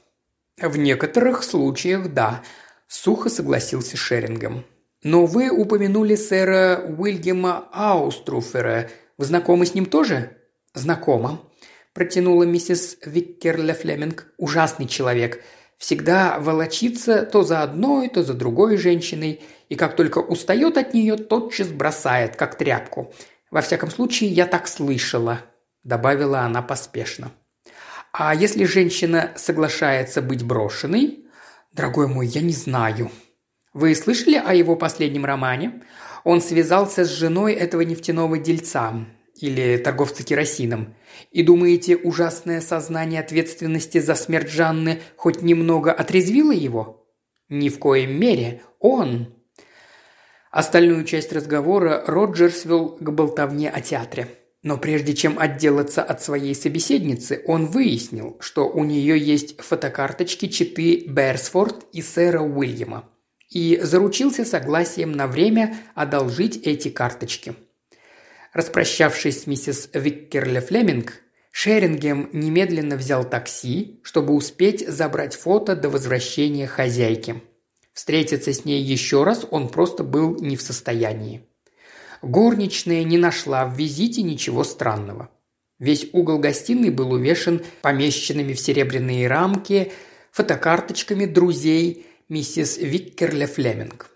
«В 0.60 0.75
некоторых 0.75 1.43
случаях, 1.43 2.13
да»,– 2.13 2.41
сухо 2.89 3.30
согласился 3.30 3.95
Шерингем. 3.95 4.65
«Но 5.02 5.25
вы 5.25 5.49
упомянули 5.49 6.15
сэра 6.15 6.84
Уильяма 6.97 7.69
Ауструфера. 7.71 8.89
Вы 9.17 9.25
знакомы 9.25 9.65
с 9.65 9.73
ним 9.73 9.86
тоже?» 9.86 10.38
«Знакома»,– 10.73 11.41
протянула 11.93 12.43
миссис 12.43 12.97
Виккерле 13.06 13.73
Флеминг. 13.73 14.28
«Ужасный 14.38 14.88
человек. 14.88 15.41
Всегда 15.78 16.38
волочится 16.39 17.25
то 17.25 17.43
за 17.43 17.63
одной, 17.63 18.10
то 18.10 18.23
за 18.23 18.34
другой 18.34 18.75
женщиной– 18.75 19.41
и 19.69 19.75
как 19.75 19.95
только 19.95 20.17
устает 20.17 20.78
от 20.78 20.93
нее, 20.93 21.15
тотчас 21.15 21.69
бросает, 21.69 22.36
как 22.36 22.56
тряпку. 22.56 23.13
Во 23.52 23.62
всяком 23.62 23.89
случае, 23.89 24.32
я 24.32 24.45
так 24.45 24.67
слышала»,– 24.67 25.41
добавила 25.84 26.41
она 26.41 26.62
поспешно. 26.62 27.32
«А 28.12 28.34
если 28.34 28.65
женщина 28.65 29.32
соглашается 29.36 30.21
быть 30.21 30.43
брошенной?» 30.43 31.25
«Дорогой 31.71 32.08
мой, 32.08 32.27
я 32.27 32.41
не 32.41 32.53
знаю». 32.53 33.12
«Вы 33.73 33.93
слышали 33.95 34.36
о 34.36 34.53
его 34.53 34.75
последнем 34.75 35.25
романе?» 35.25 35.84
Он 36.23 36.41
связался 36.41 37.05
с 37.05 37.10
женой 37.10 37.53
этого 37.53 37.82
нефтяного 37.82 38.38
дельца. 38.38 39.05
или 39.36 39.77
торговца 39.77 40.23
керосином. 40.23 40.95
И 41.32 41.43
думаете, 41.43 41.95
ужасное 41.95 42.60
сознание 42.60 43.21
ответственности 43.21 43.99
за 43.99 44.15
смерть 44.15 44.49
Жанны 44.51 44.99
хоть 45.15 45.41
немного 45.41 45.93
отрезвило 45.93 46.51
его? 46.51 47.08
Ни 47.47 47.69
в 47.69 47.79
коем 47.79 48.19
мере. 48.19 48.62
Он... 48.79 49.34
Остальную 50.51 51.05
часть 51.05 51.32
разговора 51.32 52.03
Роджер 52.05 52.51
свел 52.51 52.97
к 52.99 53.10
болтовне 53.12 53.69
о 53.69 53.79
театре. 53.82 54.27
Но 54.62 54.78
прежде 54.78 55.13
чем 55.13 55.39
отделаться 55.39 56.04
от 56.04 56.22
своей 56.22 56.54
собеседницы, 56.54 57.43
он 57.48 57.65
выяснил, 57.65 58.38
что 58.41 58.69
у 58.69 58.84
нее 58.84 59.17
есть 59.17 59.62
фотокарточки 59.62 60.48
читы 60.48 61.06
Берсфорд 61.08 61.86
и 61.93 62.02
сэра 62.02 62.41
Уильяма. 62.41 63.10
И 63.50 63.80
заручился 63.82 64.45
согласием 64.45 65.13
на 65.13 65.28
время 65.28 65.78
одолжить 65.95 66.58
эти 66.67 66.89
карточки. 66.89 67.56
Распрощавшись 68.54 69.43
с 69.43 69.48
миссис 69.48 69.89
Виккерле 69.93 70.60
Флеминг, 70.60 71.13
Шерингем 71.52 72.30
немедленно 72.34 72.95
взял 72.95 73.28
такси, 73.28 74.02
чтобы 74.04 74.34
успеть 74.34 74.88
забрать 74.88 75.36
фото 75.36 75.76
до 75.76 75.89
возвращения 75.89 76.67
хозяйки. 76.67 77.41
Встретиться 77.93 78.54
с 78.54 78.65
ней 78.65 78.82
еще 78.82 79.24
раз 79.24 79.45
он 79.50 79.69
просто 79.69 80.04
был 80.04 80.36
не 80.39 80.56
в 80.56 80.62
состоянии. 80.62 81.48
Горничная 82.21 83.03
не 83.03 83.17
нашла 83.17 83.65
в 83.65 83.75
визите 83.75 84.21
ничего 84.21 84.63
странного. 84.63 85.29
Весь 85.79 86.10
угол 86.12 86.39
гостиной 86.39 86.89
был 86.89 87.13
увешан 87.13 87.62
помещенными 87.82 88.53
в 88.53 88.60
серебряные 88.60 89.27
рамки 89.27 89.91
фотокарточками 90.32 91.25
друзей 91.25 92.05
миссис 92.27 92.77
Виккерле 92.77 93.47
Флеминг. 93.47 94.10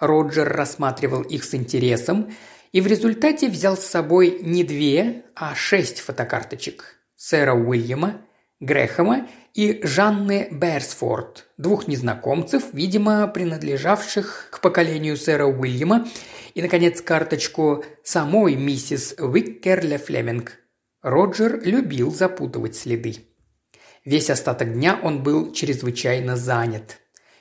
Роджер 0.00 0.48
рассматривал 0.48 1.22
их 1.22 1.44
с 1.44 1.54
интересом 1.54 2.30
и 2.72 2.80
в 2.80 2.86
результате 2.86 3.48
взял 3.48 3.76
с 3.76 3.84
собой 3.84 4.38
не 4.42 4.64
две, 4.64 5.24
а 5.34 5.54
шесть 5.54 6.00
фотокарточек 6.00 6.96
сэра 7.16 7.54
Уильяма, 7.54 8.20
Грэхэма 8.60 9.28
и 9.54 9.80
Жанны 9.82 10.48
Берсфорд, 10.50 11.48
двух 11.56 11.88
незнакомцев, 11.88 12.64
видимо, 12.72 13.26
принадлежавших 13.28 14.48
к 14.50 14.60
поколению 14.60 15.16
сэра 15.16 15.46
Уильяма 15.46 16.06
и, 16.54 16.62
наконец, 16.62 17.00
карточку 17.00 17.84
самой 18.02 18.56
миссис 18.56 19.14
Уиккерле 19.18 19.98
Флеминг. 19.98 20.58
Роджер 21.02 21.60
любил 21.62 22.10
запутывать 22.10 22.76
следы. 22.76 23.16
Весь 24.04 24.30
остаток 24.30 24.72
дня 24.72 24.98
он 25.02 25.22
был 25.22 25.52
чрезвычайно 25.52 26.36
занят. 26.36 26.98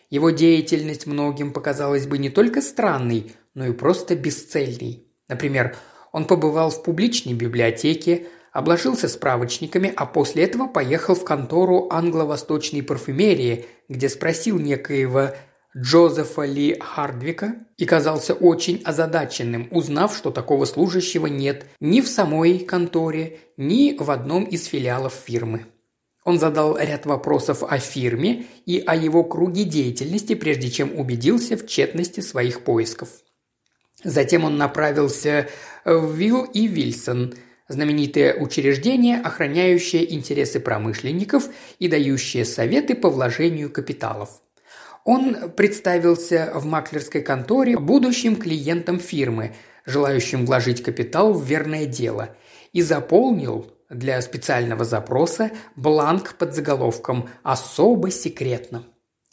Его 0.10 0.30
деятельность 0.30 1.06
многим 1.06 1.52
показалась 1.52 2.08
бы 2.08 2.18
не 2.18 2.30
только 2.30 2.62
странной, 2.62 3.32
но 3.54 3.66
и 3.66 3.74
просто 3.74 4.16
бесцельной. 4.16 5.08
Например, 5.28 5.76
он 6.12 6.26
побывал 6.26 6.70
в 6.70 6.84
публичной 6.84 7.34
библиотеке, 7.34 8.28
обложился 8.54 9.08
справочниками, 9.08 9.92
а 9.96 10.06
после 10.06 10.44
этого 10.44 10.68
поехал 10.68 11.16
в 11.16 11.24
контору 11.26 11.88
англо-восточной 11.92 12.84
парфюмерии, 12.84 13.66
где 13.90 14.10
спросил 14.10 14.58
некоего 14.58 15.32
Джозефа 15.80 16.44
Ли 16.44 16.76
Хардвика 16.80 17.56
и 17.78 17.86
казался 17.86 18.34
очень 18.34 18.82
озадаченным, 18.84 19.68
узнав, 19.70 20.18
что 20.18 20.32
такого 20.32 20.66
служащего 20.66 21.28
нет 21.28 21.66
ни 21.80 22.02
в 22.02 22.08
самой 22.08 22.60
конторе, 22.60 23.40
ни 23.58 23.96
в 23.96 24.10
одном 24.10 24.46
из 24.46 24.66
филиалов 24.66 25.14
фирмы. 25.14 25.68
Он 26.24 26.40
задал 26.40 26.78
ряд 26.78 27.06
вопросов 27.06 27.62
о 27.64 27.78
фирме 27.78 28.48
и 28.66 28.84
о 28.86 28.96
его 28.96 29.24
круге 29.24 29.66
деятельности, 29.66 30.34
прежде 30.34 30.72
чем 30.72 30.98
убедился 30.98 31.56
в 31.56 31.68
тщетности 31.68 32.22
своих 32.22 32.64
поисков. 32.64 33.10
Затем 34.04 34.46
он 34.46 34.58
направился 34.58 35.48
в 35.86 36.12
Вилл 36.16 36.44
и 36.46 36.66
Вильсон, 36.66 37.36
знаменитое 37.68 38.34
учреждение, 38.34 39.20
охраняющее 39.20 40.12
интересы 40.12 40.60
промышленников 40.60 41.50
и 41.78 41.88
дающее 41.88 42.46
советы 42.46 42.96
по 42.96 43.10
вложению 43.12 43.70
капиталов– 43.70 44.42
он 45.08 45.52
представился 45.52 46.52
в 46.54 46.66
маклерской 46.66 47.22
конторе 47.22 47.78
будущим 47.78 48.36
клиентом 48.36 49.00
фирмы, 49.00 49.56
желающим 49.86 50.46
вложить 50.46 50.84
капитал 50.84 51.32
в 51.32 51.46
верное 51.46 51.86
дело, 51.86 52.36
и 52.74 52.82
заполнил 52.82 53.72
для 53.90 54.22
специального 54.22 54.84
запроса 54.84 55.52
бланк 55.78 56.36
под 56.36 56.54
заголовком 56.54 57.30
«Особо 57.42 58.12
секретно». 58.12 58.84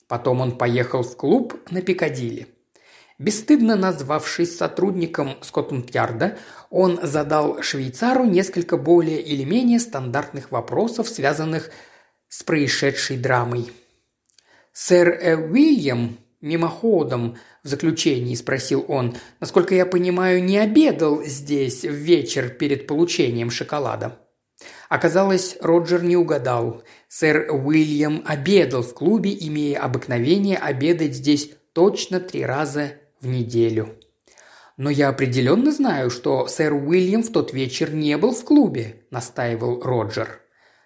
Потом 0.06 0.42
он 0.42 0.56
поехал 0.56 1.02
в 1.02 1.16
клуб 1.16 1.56
на 1.72 1.82
Пикадилли. 1.82 2.46
Бесстыдно 3.18 3.74
назвавшись 3.74 4.56
сотрудником 4.56 5.38
Скотланд-Ярда, 5.40 6.38
он 6.70 7.00
задал 7.02 7.62
швейцару 7.62 8.24
несколько 8.26 8.76
более 8.76 9.20
или 9.20 9.42
менее 9.42 9.80
стандартных 9.80 10.52
вопросов, 10.52 11.08
связанных 11.08 11.70
с 12.28 12.44
происшедшей 12.44 13.16
драмой– 13.16 13.72
«Сэр 14.74 15.08
э, 15.08 15.36
Уильям 15.36 16.18
мимоходом 16.44 17.36
в 17.62 17.68
заключении 17.68 18.34
спросил 18.34 18.84
он, 18.86 19.16
насколько 19.40 19.74
я 19.74 19.86
понимаю, 19.86 20.44
не 20.44 20.58
обедал 20.58 21.22
здесь 21.24 21.82
в 21.84 21.92
вечер 21.92 22.50
перед 22.50 22.86
получением 22.86 23.50
шоколада. 23.50 24.18
Оказалось, 24.88 25.56
Роджер 25.60 26.02
не 26.02 26.16
угадал. 26.16 26.82
Сэр 27.08 27.50
Уильям 27.50 28.22
обедал 28.26 28.82
в 28.82 28.94
клубе, 28.94 29.32
имея 29.32 29.80
обыкновение 29.80 30.58
обедать 30.58 31.14
здесь 31.14 31.50
точно 31.72 32.20
три 32.20 32.44
раза 32.44 32.92
в 33.20 33.26
неделю. 33.26 33.96
«Но 34.76 34.90
я 34.90 35.08
определенно 35.08 35.70
знаю, 35.70 36.10
что 36.10 36.48
сэр 36.48 36.74
Уильям 36.74 37.22
в 37.22 37.30
тот 37.30 37.52
вечер 37.52 37.94
не 37.94 38.16
был 38.18 38.34
в 38.34 38.44
клубе»,– 38.44 39.04
настаивал 39.10 39.80
Роджер. 39.80 40.40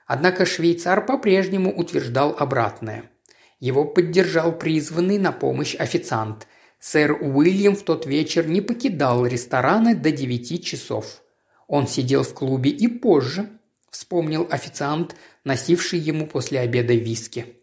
Однако 0.06 0.44
швейцар 0.44 1.04
по-прежнему 1.04 1.74
утверждал 1.74 2.36
обратное– 2.38 3.10
его 3.60 3.84
поддержал 3.84 4.52
призванный 4.52 5.18
на 5.18 5.32
помощь 5.32 5.74
официант. 5.74 6.46
Сэр 6.80 7.12
Уильям 7.20 7.74
в 7.74 7.82
тот 7.82 8.06
вечер 8.06 8.46
не 8.46 8.60
покидал 8.60 9.26
рестораны 9.26 9.94
до 9.94 10.12
девяти 10.12 10.62
часов. 10.62 11.22
Он 11.66 11.88
сидел 11.88 12.22
в 12.22 12.34
клубе 12.34 12.70
и 12.70 12.86
позже, 12.86 13.48
вспомнил 13.90 14.46
официант, 14.50 15.16
носивший 15.44 15.98
ему 15.98 16.26
после 16.26 16.60
обеда 16.60 16.94
виски. 16.94 17.56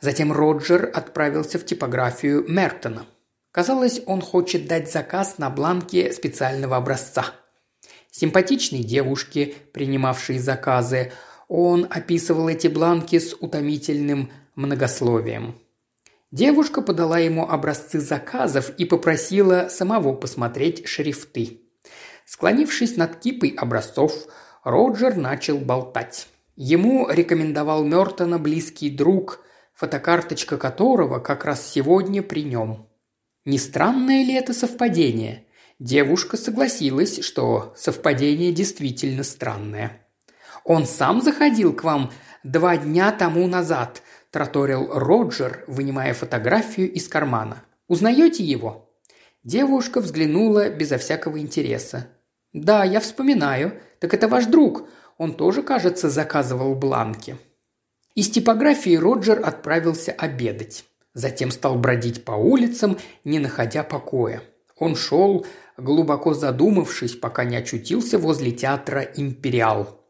Затем 0.00 0.32
Роджер 0.32 0.90
отправился 0.94 1.58
в 1.58 1.66
типографию 1.66 2.44
Мертона. 2.48 3.06
Казалось, 3.50 4.00
он 4.06 4.20
хочет 4.20 4.68
дать 4.68 4.90
заказ 4.92 5.38
на 5.38 5.50
бланке 5.50 6.12
специального 6.12 6.76
образца. 6.76 7.26
Симпатичные 8.10 8.84
девушки, 8.84 9.54
принимавшие 9.72 10.38
заказы, 10.38 11.12
он 11.48 11.86
описывал 11.90 12.48
эти 12.48 12.68
бланки 12.68 13.18
с 13.18 13.34
утомительным 13.34 14.30
многословием. 14.58 15.54
Девушка 16.30 16.82
подала 16.82 17.18
ему 17.18 17.48
образцы 17.48 18.00
заказов 18.00 18.70
и 18.76 18.84
попросила 18.84 19.68
самого 19.70 20.12
посмотреть 20.14 20.86
шрифты. 20.86 21.62
Склонившись 22.26 22.96
над 22.96 23.16
кипой 23.16 23.50
образцов, 23.50 24.12
Роджер 24.64 25.16
начал 25.16 25.58
болтать. 25.58 26.28
Ему 26.56 27.08
рекомендовал 27.08 27.84
Мертона 27.84 28.38
близкий 28.38 28.90
друг, 28.90 29.40
фотокарточка 29.74 30.58
которого 30.58 31.20
как 31.20 31.44
раз 31.44 31.66
сегодня 31.66 32.22
при 32.22 32.42
нем. 32.42 32.88
Не 33.46 33.58
странное 33.58 34.24
ли 34.24 34.34
это 34.34 34.52
совпадение? 34.52 35.46
Девушка 35.78 36.36
согласилась, 36.36 37.24
что 37.24 37.72
совпадение 37.76 38.52
действительно 38.52 39.22
странное. 39.22 40.04
«Он 40.64 40.84
сам 40.84 41.22
заходил 41.22 41.72
к 41.72 41.84
вам 41.84 42.10
два 42.42 42.76
дня 42.76 43.12
тому 43.12 43.46
назад»,– 43.46 44.02
траторил 44.30 44.90
Роджер, 44.92 45.64
вынимая 45.66 46.14
фотографию 46.14 46.92
из 46.92 47.08
кармана. 47.08 47.64
«Узнаете 47.86 48.44
его?» 48.44 48.90
Девушка 49.44 50.00
взглянула 50.00 50.68
безо 50.68 50.98
всякого 50.98 51.40
интереса. 51.40 52.08
«Да, 52.52 52.84
я 52.84 53.00
вспоминаю. 53.00 53.80
Так 54.00 54.14
это 54.14 54.28
ваш 54.28 54.46
друг. 54.46 54.88
Он 55.16 55.34
тоже, 55.34 55.62
кажется, 55.62 56.10
заказывал 56.10 56.74
бланки». 56.74 57.36
Из 58.14 58.28
типографии 58.30 58.96
Роджер 58.96 59.40
отправился 59.44 60.12
обедать. 60.12 60.84
Затем 61.14 61.50
стал 61.50 61.76
бродить 61.76 62.24
по 62.24 62.32
улицам, 62.32 62.98
не 63.24 63.38
находя 63.38 63.82
покоя. 63.82 64.42
Он 64.76 64.96
шел, 64.96 65.46
глубоко 65.76 66.34
задумавшись, 66.34 67.16
пока 67.16 67.44
не 67.44 67.56
очутился 67.56 68.18
возле 68.18 68.52
театра 68.52 69.02
«Империал». 69.02 70.04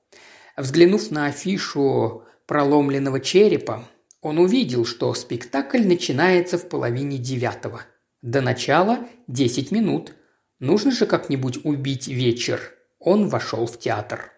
Взглянув 0.57 1.11
на 1.11 1.27
афишу 1.27 2.25
проломленного 2.47 3.21
черепа, 3.21 3.85
он 4.21 4.39
увидел, 4.39 4.85
что 4.85 5.15
спектакль 5.15 5.87
начинается 5.87 6.59
в 6.59 6.69
половине 6.69 7.19
девятого. 7.19 7.83
До 8.23 8.41
начала 8.41 9.07
десять 9.29 9.71
минут. 9.71 10.15
Нужно 10.59 10.91
же 10.91 11.07
как-нибудь 11.07 11.65
убить 11.65 12.09
вечер. 12.09 12.75
Он 12.99 13.29
вошел 13.29 13.67
в 13.67 13.79
театр. 13.79 14.33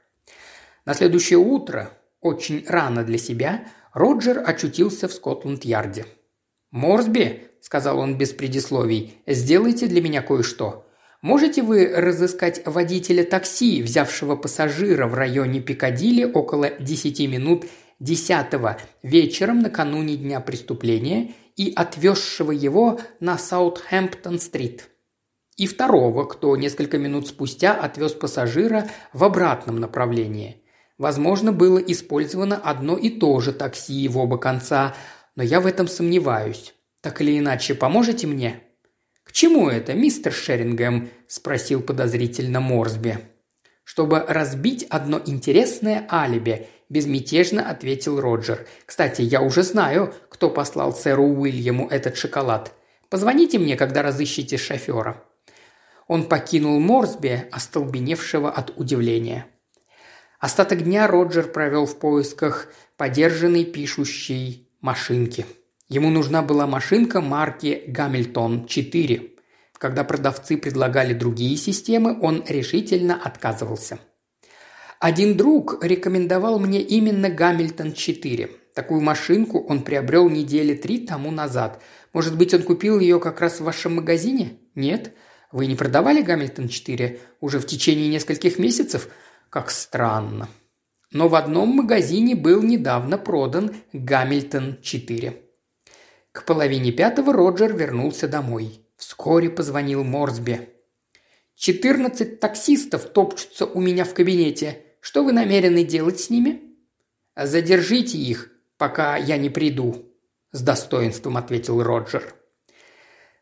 На 0.84 0.92
следующее 0.92 1.38
утро, 1.38 1.90
очень 2.20 2.64
рано 2.68 3.04
для 3.04 3.16
себя, 3.16 3.68
Роджер 3.94 4.42
очутился 4.46 5.08
в 5.08 5.12
Скотланд-Ярде. 5.12 6.06
«Морсби»,– 6.70 7.48
сказал 7.60 7.98
он 7.98 8.18
без 8.18 8.32
предисловий,– 8.32 9.14
«сделайте 9.26 9.86
для 9.86 10.02
меня 10.02 10.22
кое-что. 10.22 10.86
Можете 11.22 11.62
вы 11.62 11.86
разыскать 11.86 12.62
водителя 12.64 13.24
такси, 13.24 13.82
взявшего 13.82 14.36
пассажира 14.36 15.06
в 15.06 15.14
районе 15.14 15.60
Пикадилли 15.60 16.24
около 16.24 16.70
10 16.70 17.20
минут 17.28 17.64
10 18.00 18.46
вечером 19.02 19.60
накануне 19.60 20.16
дня 20.16 20.40
преступления 20.40 21.34
и 21.56 21.72
отвезшего 21.76 22.50
его 22.50 22.98
на 23.20 23.36
Саутхэмптон-стрит? 23.36 24.88
И 25.56 25.66
второго, 25.66 26.24
кто 26.24 26.56
несколько 26.56 26.96
минут 26.96 27.28
спустя 27.28 27.74
отвез 27.74 28.12
пассажира 28.12 28.88
в 29.12 29.22
обратном 29.22 29.78
направлении. 29.78 30.64
Возможно, 30.96 31.52
было 31.52 31.78
использовано 31.78 32.56
одно 32.56 32.96
и 32.96 33.10
то 33.10 33.38
же 33.40 33.52
такси 33.52 34.08
в 34.08 34.16
оба 34.16 34.38
конца, 34.38 34.94
но 35.36 35.42
я 35.42 35.60
в 35.60 35.66
этом 35.66 35.86
сомневаюсь. 35.86 36.74
Так 37.02 37.20
или 37.20 37.38
иначе, 37.38 37.74
поможете 37.74 38.26
мне?» 38.26 38.62
«К 39.22 39.32
чему 39.32 39.68
это, 39.68 39.92
мистер 39.92 40.32
Шерингем?»– 40.32 41.10
спросил 41.28 41.82
подозрительно 41.82 42.60
Морсби. 42.60 43.18
«Чтобы 43.84 44.20
разбить 44.20 44.84
одно 44.84 45.20
интересное 45.24 46.06
алиби»,– 46.10 46.66
безмятежно 46.90 47.66
ответил 47.66 48.20
Роджер. 48.20 48.66
«Кстати, 48.84 49.22
я 49.22 49.40
уже 49.40 49.62
знаю, 49.62 50.12
кто 50.28 50.50
послал 50.50 50.92
сэру 50.92 51.24
Уильяму 51.24 51.88
этот 51.88 52.18
шоколад. 52.18 52.72
Позвоните 53.08 53.58
мне, 53.58 53.76
когда 53.76 54.02
разыщете 54.02 54.58
шофера». 54.58 55.24
Он 56.06 56.24
покинул 56.24 56.78
Морсби, 56.80 57.48
остолбеневшего 57.50 58.50
от 58.50 58.78
удивления. 58.78 59.46
Остаток 60.38 60.84
дня 60.84 61.06
Роджер 61.06 61.48
провел 61.48 61.86
в 61.86 61.98
поисках 61.98 62.68
подержанной 62.98 63.64
пишущей 63.64 64.68
машинки– 64.82 65.46
Ему 65.90 66.08
нужна 66.10 66.40
была 66.40 66.68
машинка 66.68 67.20
марки 67.20 67.82
«Гамильтон 67.88 68.66
4». 68.66 69.32
Когда 69.76 70.04
продавцы 70.04 70.56
предлагали 70.56 71.14
другие 71.14 71.56
системы, 71.56 72.16
он 72.22 72.44
решительно 72.46 73.20
отказывался. 73.20 73.98
Один 75.00 75.34
друг 75.34 75.82
рекомендовал 75.82 76.58
мне 76.58 76.82
именно 76.82 77.30
«Гамильтон 77.30 77.92
4». 77.92 78.50
Такую 78.74 79.00
машинку 79.00 79.58
он 79.58 79.82
приобрел 79.82 80.28
недели 80.28 80.74
три 80.74 81.06
тому 81.06 81.30
назад. 81.30 81.80
Может 82.12 82.36
быть, 82.36 82.52
он 82.52 82.62
купил 82.62 83.00
ее 83.00 83.18
как 83.18 83.40
раз 83.40 83.60
в 83.60 83.64
вашем 83.64 83.96
магазине? 83.96 84.58
Нет? 84.74 85.14
Вы 85.52 85.68
не 85.68 85.74
продавали 85.74 86.20
«Гамильтон 86.20 86.66
4» 86.66 87.18
уже 87.40 87.60
в 87.60 87.66
течение 87.66 88.08
нескольких 88.08 88.58
месяцев? 88.58 89.08
Как 89.48 89.70
странно. 89.70 90.50
Но 91.10 91.28
в 91.28 91.34
одном 91.34 91.70
магазине 91.70 92.34
был 92.34 92.62
недавно 92.62 93.16
продан 93.16 93.74
«Гамильтон 93.94 94.80
4». 94.82 95.34
К 96.30 96.44
половине 96.44 96.92
пятого 96.92 97.32
Роджер 97.32 97.74
вернулся 97.74 98.28
домой. 98.28 98.86
Вскоре 98.98 99.48
позвонил 99.48 100.04
Морсби. 100.04 100.68
«Четырнадцать 101.56 102.38
таксистов 102.38 103.04
топчутся 103.06 103.64
у 103.64 103.80
меня 103.80 104.04
в 104.04 104.12
кабинете. 104.12 104.84
Что 105.00 105.24
вы 105.24 105.32
намерены 105.32 105.84
делать 105.84 106.20
с 106.20 106.30
ними?» 106.30 106.62
«Задержите 107.36 108.18
их, 108.18 108.50
пока 108.76 109.16
я 109.16 109.36
не 109.36 109.50
приду»,– 109.50 110.12
с 110.52 110.62
достоинством 110.62 111.36
ответил 111.36 111.82
Роджер. 111.82 112.34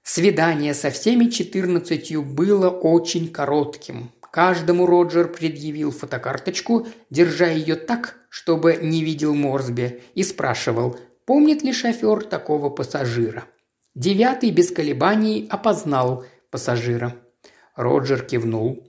Свидание 0.03 0.75
со 0.75 0.91
всеми 0.91 1.27
четырнадцатью 1.27 2.23
было 2.23 2.71
очень 2.71 3.29
коротким. 3.29 4.13
Каждому 4.31 4.87
Роджер 4.87 5.29
предъявил 5.29 5.91
фотокарточку, 5.91 6.87
держа 7.11 7.49
ее 7.49 7.77
так, 7.77 8.17
чтобы 8.29 8.79
не 8.81 9.03
видел 9.03 9.35
Морсби, 9.35 10.03
и 10.15 10.23
спрашивал, 10.23 10.99
Помнит 11.29 11.63
ли 11.63 11.75
шофер 11.75 12.25
такого 12.25 12.71
пассажира? 12.71 13.45
Девятый 13.95 14.51
без 14.51 14.73
колебаний 14.73 15.47
опознал 15.51 16.25
пассажира. 16.51 17.17
Роджер 17.77 18.23
кивнул. 18.23 18.83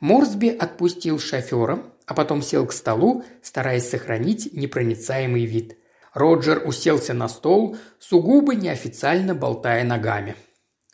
Морсби 0.00 0.48
отпустил 0.48 1.20
шофера, 1.20 1.80
а 2.08 2.14
потом 2.14 2.40
сел 2.40 2.66
к 2.66 2.72
столу, 2.72 3.22
стараясь 3.42 3.88
сохранить 3.88 4.54
непроницаемый 4.54 5.44
вид. 5.44 5.76
Роджер 6.14 6.66
уселся 6.66 7.12
на 7.12 7.28
стол, 7.28 7.76
сугубо 7.98 8.54
неофициально 8.54 9.34
болтая 9.34 9.84
ногами. 9.84 10.34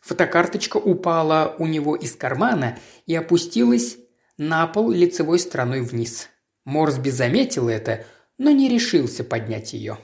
Фотокарточка 0.01 0.75
упала 0.75 1.55
у 1.57 1.67
него 1.67 1.95
из 1.95 2.15
кармана 2.17 2.77
и 3.05 3.15
опустилась 3.15 3.97
на 4.37 4.67
пол 4.67 4.91
лицевой 4.91 5.39
стороной 5.39 5.81
вниз. 5.81 6.27
Морсби 6.65 7.09
заметил 7.11 7.69
это, 7.69 8.05
но 8.37 8.51
не 8.51 8.67
решился 8.67 9.23
поднять 9.23 9.71
ее. 9.71 9.97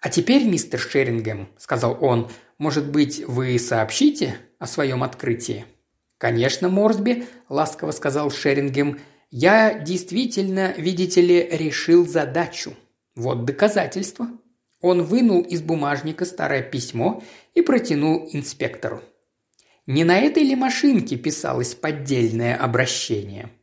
«А 0.00 0.08
теперь, 0.08 0.44
мистер 0.44 0.80
Шерингем»,– 0.80 1.48
сказал 1.58 1.96
он,– 2.00 2.28
«может 2.58 2.90
быть, 2.90 3.24
вы 3.28 3.56
сообщите 3.60 4.34
о 4.58 4.66
своем 4.66 5.04
открытии?» 5.04 5.64
«Конечно, 6.18 6.68
Морсби»,– 6.68 7.26
ласково 7.48 7.92
сказал 7.92 8.32
Шерингем,– 8.32 8.98
«я 9.32 9.74
действительно, 9.74 10.72
видите 10.76 11.20
ли, 11.20 11.48
решил 11.50 12.06
задачу. 12.06 12.74
Вот 13.16 13.44
доказательство». 13.44 14.28
Он 14.80 15.02
вынул 15.02 15.42
из 15.42 15.62
бумажника 15.62 16.24
старое 16.24 16.62
письмо 16.62 17.22
и 17.54 17.62
протянул 17.62 18.28
инспектору. 18.32 19.02
Не 19.86 20.04
на 20.04 20.18
этой 20.18 20.44
ли 20.44 20.54
машинке 20.54 21.16
писалось 21.16 21.74
поддельное 21.74 22.56
обращение– 22.56 23.50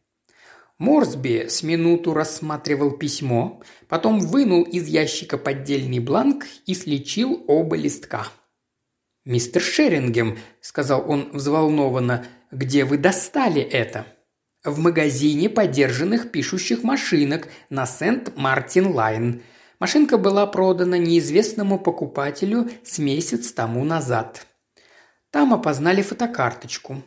Морсби 0.79 1.47
с 1.49 1.62
минуту 1.62 2.13
рассматривал 2.13 2.91
письмо, 2.91 3.62
потом 3.89 4.19
вынул 4.19 4.63
из 4.63 4.88
ящика 4.88 5.38
поддельный 5.38 5.99
бланк 5.99 6.45
и 6.65 6.73
слечил 6.73 7.43
оба 7.47 7.75
листка. 7.75 8.27
«Мистер 9.25 9.62
Шерингем»,– 9.62 10.39
сказал 10.62 11.03
он 11.05 11.32
взволнованно,– 11.34 12.25
«где 12.51 12.86
вы 12.86 12.97
достали 12.97 13.62
это?» 13.62 14.05
«В 14.65 14.78
магазине 14.80 15.50
подержанных 15.50 16.32
пишущих 16.32 16.84
машинок 16.84 17.48
на 17.69 17.86
Сент-Мартин-Лайн. 17.86 19.41
Машинка 19.80 20.17
была 20.17 20.45
продана 20.48 20.98
неизвестному 20.98 21.80
покупателю 21.80 22.69
с 22.84 23.00
месяц 23.00 23.54
тому 23.54 23.86
назад. 23.86 24.45
Там 25.32 25.54
опознали 25.54 26.02
фотокарточку. 26.02 27.02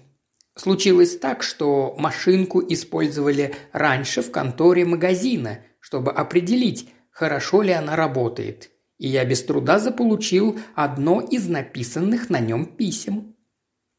Случилось 0.54 1.18
так, 1.18 1.42
что 1.42 1.94
машинку 1.98 2.62
использовали 2.66 3.54
раньше 3.72 4.22
в 4.22 4.30
конторе 4.30 4.86
магазина, 4.86 5.60
чтобы 5.80 6.10
определить, 6.12 6.88
хорошо 7.10 7.60
ли 7.60 7.72
она 7.72 7.96
работает. 7.96 8.70
И 8.96 9.08
я 9.08 9.24
без 9.24 9.42
труда 9.42 9.78
заполучил 9.78 10.58
одно 10.74 11.20
из 11.20 11.48
написанных 11.48 12.30
на 12.30 12.38
нем 12.38 12.64
писем. 12.64 13.36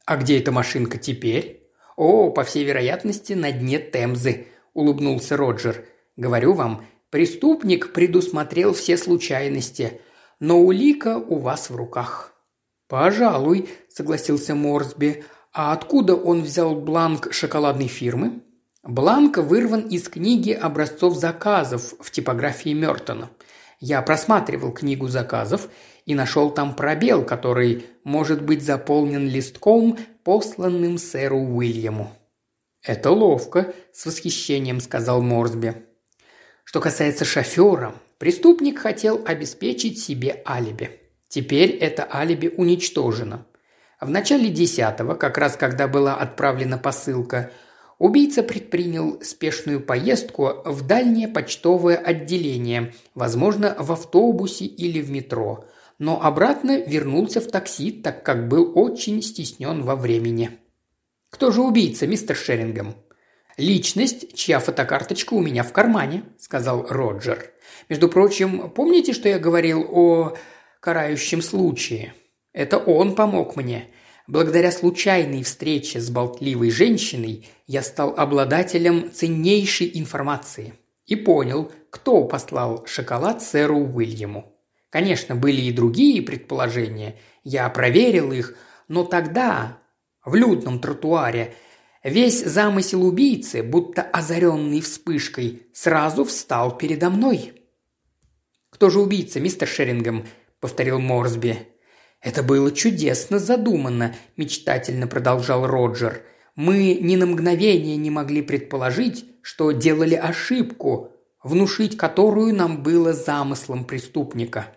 А 0.06 0.18
где 0.18 0.40
эта 0.40 0.52
машинка 0.52 0.98
теперь? 0.98 1.63
О, 1.96 2.30
по 2.32 2.44
всей 2.44 2.64
вероятности, 2.64 3.34
на 3.34 3.52
дне 3.52 3.80
Темзы, 3.80 4.48
улыбнулся 4.74 5.38
Роджер. 5.38 5.86
Говорю 6.16 6.54
вам, 6.54 6.86
преступник 7.10 7.94
предусмотрел 7.94 8.74
все 8.74 8.98
случайности, 8.98 10.02
но 10.40 10.60
улика 10.60 11.18
у 11.18 11.40
вас 11.40 11.70
в 11.70 11.76
руках. 11.76 12.34
«Пожалуй»,– 12.88 13.70
согласился 13.90 14.54
Морсби, 14.56 15.24
а 15.54 15.72
откуда 15.72 16.16
он 16.16 16.42
взял 16.42 16.76
бланк 16.76 17.32
шоколадной 17.32 17.88
фирмы? 17.88 18.42
Бланк 18.84 19.38
вырван 19.38 19.82
из 19.82 20.10
книги 20.10 20.52
образцов 20.52 21.16
заказов 21.16 21.94
в 22.00 22.12
типографии 22.12 22.74
Мертона. 22.74 23.30
Я 23.80 24.02
просматривал 24.02 24.72
книгу 24.72 25.08
заказов 25.08 25.70
и 26.06 26.16
нашел 26.16 26.52
там 26.52 26.76
пробел, 26.76 27.24
который 27.24 27.86
может 28.04 28.42
быть 28.42 28.64
заполнен 28.64 29.28
листком, 29.28 29.98
посланным 30.24 30.98
сэру 30.98 31.40
Уильяму. 31.40 32.12
«Это 32.82 33.12
ловко»,– 33.12 33.74
с 33.94 34.06
восхищением 34.06 34.80
сказал 34.80 35.22
Морсби. 35.22 35.86
Что 36.64 36.80
касается 36.80 37.26
шофера, 37.26 37.94
преступник 38.18 38.80
хотел 38.80 39.22
обеспечить 39.26 40.00
себе 40.00 40.42
алиби. 40.48 41.00
Теперь 41.28 41.72
это 41.72 42.08
алиби 42.12 42.54
уничтожено. 42.56 43.46
В 44.00 44.10
начале 44.10 44.50
десятого, 44.50 45.16
как 45.16 45.38
раз 45.38 45.56
когда 45.56 45.88
была 45.88 46.16
отправлена 46.16 46.78
посылка, 46.78 47.52
убийца 48.00 48.44
предпринял 48.44 49.22
спешную 49.22 49.82
поездку 49.82 50.62
в 50.66 50.86
дальнее 50.86 51.28
почтовое 51.28 51.96
отделение, 51.96 52.94
возможно, 53.16 53.76
в 53.80 53.92
автобусе 53.92 54.66
или 54.66 55.02
в 55.02 55.10
метро, 55.10 55.66
но 56.04 56.22
обратно 56.22 56.82
вернулся 56.82 57.40
в 57.40 57.48
такси, 57.48 57.90
так 57.90 58.24
как 58.24 58.50
был 58.50 58.74
очень 58.76 59.22
стеснен 59.22 59.84
во 59.84 59.96
времени. 59.96 60.52
«Кто 61.30 61.50
же 61.50 61.62
убийца, 61.62 62.06
мистер 62.08 62.36
Шерингем?» 62.36 62.96
«Личность, 63.56 64.36
чья 64.36 64.60
фотокарточка 64.60 65.34
у 65.34 65.42
меня 65.42 65.64
в 65.64 65.72
кармане»,– 65.72 66.24
сказал 66.38 66.86
Роджер. 66.90 67.52
«Между 67.88 68.10
прочим, 68.10 68.70
помните, 68.72 69.14
что 69.14 69.30
я 69.30 69.40
говорил 69.40 69.88
о 69.90 70.36
карающем 70.82 71.42
случае?» 71.42 72.14
Это 72.52 72.80
он 72.80 73.16
помог 73.16 73.56
мне. 73.56 73.88
Благодаря 74.28 74.74
случайной 74.74 75.44
встрече 75.44 76.02
с 76.02 76.10
болтливой 76.10 76.70
женщиной 76.70 77.48
я 77.66 77.82
стал 77.82 78.14
обладателем 78.18 79.10
ценнейшей 79.10 79.90
информации 79.94 80.74
и 81.06 81.16
понял, 81.16 81.72
кто 81.90 82.26
послал 82.26 82.86
шоколад 82.88 83.42
сэру 83.42 83.80
Уильяму. 83.80 84.53
Конечно, 84.94 85.36
были 85.36 85.60
и 85.60 85.72
другие 85.72 86.22
предположения, 86.22 87.16
я 87.44 87.68
проверил 87.70 88.32
их, 88.32 88.56
но 88.88 89.04
тогда, 89.04 89.80
в 90.24 90.36
людном 90.36 90.80
тротуаре. 90.80 91.56
Весь 92.04 92.46
замысел 92.46 93.04
убийцы, 93.04 93.64
будто 93.64 94.04
озаренный 94.04 94.82
вспышкой, 94.82 95.64
сразу 95.74 96.26
встал 96.26 96.78
передо 96.78 97.10
мной. 97.10 97.54
«Кто 98.70 98.92
же 98.92 99.00
убийца, 99.00 99.40
мистер 99.40 99.68
Шерингем?»– 99.68 100.28
повторил 100.60 101.00
Морсби. 101.00 101.58
«Это 102.22 102.44
было 102.44 102.72
чудесно 102.72 103.40
задумано»,– 103.40 104.16
мечтательно 104.38 105.08
продолжал 105.08 105.66
Роджер. 105.66 106.22
«Мы 106.56 107.00
ни 107.02 107.16
на 107.16 107.26
мгновение 107.26 107.98
не 107.98 108.12
могли 108.12 108.44
предположить, 108.44 109.26
что 109.42 109.72
делали 109.72 110.14
ошибку, 110.14 111.14
внушить 111.42 111.98
которую 111.98 112.54
нам 112.54 112.84
было 112.84 113.14
замыслом 113.14 113.86
преступника». 113.86 114.68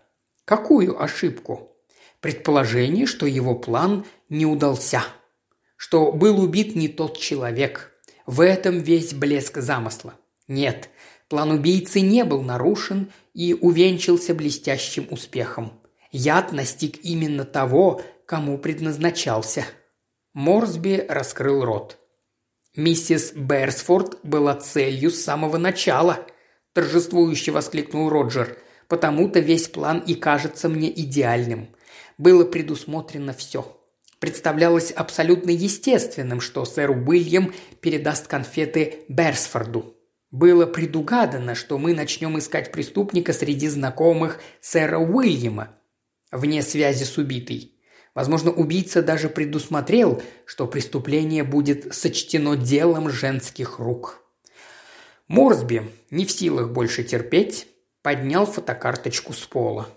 «Какую 0.46 1.02
ошибку?» 1.02 1.76
«Предположение, 2.20 3.04
что 3.04 3.26
его 3.26 3.54
план 3.54 4.06
не 4.30 4.46
удался» 4.46 5.04
что 5.76 6.10
был 6.10 6.40
убит 6.40 6.74
не 6.74 6.88
тот 6.88 7.18
человек. 7.18 7.92
В 8.24 8.40
этом 8.40 8.80
весь 8.80 9.12
блеск 9.12 9.58
замысла. 9.58 10.14
Нет, 10.48 10.88
план 11.28 11.50
убийцы 11.52 12.00
не 12.00 12.24
был 12.24 12.42
нарушен 12.42 13.12
и 13.34 13.54
увенчался 13.54 14.34
блестящим 14.34 15.06
успехом. 15.10 15.80
Яд 16.10 16.52
настиг 16.52 17.04
именно 17.04 17.44
того, 17.44 18.02
кому 18.24 18.58
предназначался. 18.58 19.64
Морсби 20.32 21.04
раскрыл 21.08 21.64
рот. 21.64 21.98
«Миссис 22.74 23.32
Берсфорд 23.32 24.18
была 24.22 24.54
целью 24.54 25.10
с 25.10 25.22
самого 25.22 25.56
начала»,– 25.56 26.26
торжествующе 26.74 27.52
воскликнул 27.52 28.10
Роджер. 28.10 28.58
«Потому-то 28.88 29.40
весь 29.40 29.68
план 29.68 29.98
и 29.98 30.14
кажется 30.14 30.68
мне 30.68 30.90
идеальным. 30.90 31.68
Было 32.18 32.44
предусмотрено 32.44 33.32
все 33.32 33.76
представлялось 34.18 34.90
абсолютно 34.90 35.50
естественным, 35.50 36.40
что 36.40 36.64
сэр 36.64 36.90
Уильям 36.90 37.52
передаст 37.80 38.26
конфеты 38.26 39.04
Берсфорду. 39.08 39.94
Было 40.30 40.66
предугадано, 40.66 41.54
что 41.54 41.78
мы 41.78 41.94
начнем 41.94 42.38
искать 42.38 42.72
преступника 42.72 43.32
среди 43.32 43.68
знакомых 43.68 44.40
сэра 44.60 44.98
Уильяма, 44.98 45.76
вне 46.32 46.62
связи 46.62 47.04
с 47.04 47.16
убитой. 47.16 47.72
Возможно, 48.14 48.50
убийца 48.50 49.02
даже 49.02 49.28
предусмотрел, 49.28 50.22
что 50.46 50.66
преступление 50.66 51.44
будет 51.44 51.94
сочтено 51.94 52.56
делом 52.56 53.10
женских 53.10 53.78
рук. 53.78 54.22
Морсби, 55.28 55.90
не 56.10 56.24
в 56.24 56.30
силах 56.30 56.70
больше 56.70 57.04
терпеть, 57.04 57.68
поднял 58.06 58.46
фотокарточку 58.46 59.32
с 59.32 59.40
пола. 59.46 59.88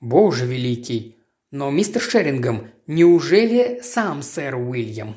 «Боже 0.00 0.46
великий!» 0.46 1.18
Но, 1.50 1.70
мистер 1.70 2.00
Шерингом, 2.00 2.70
неужели 2.86 3.80
сам 3.82 4.22
сэр 4.22 4.56
Уильям? 4.56 5.16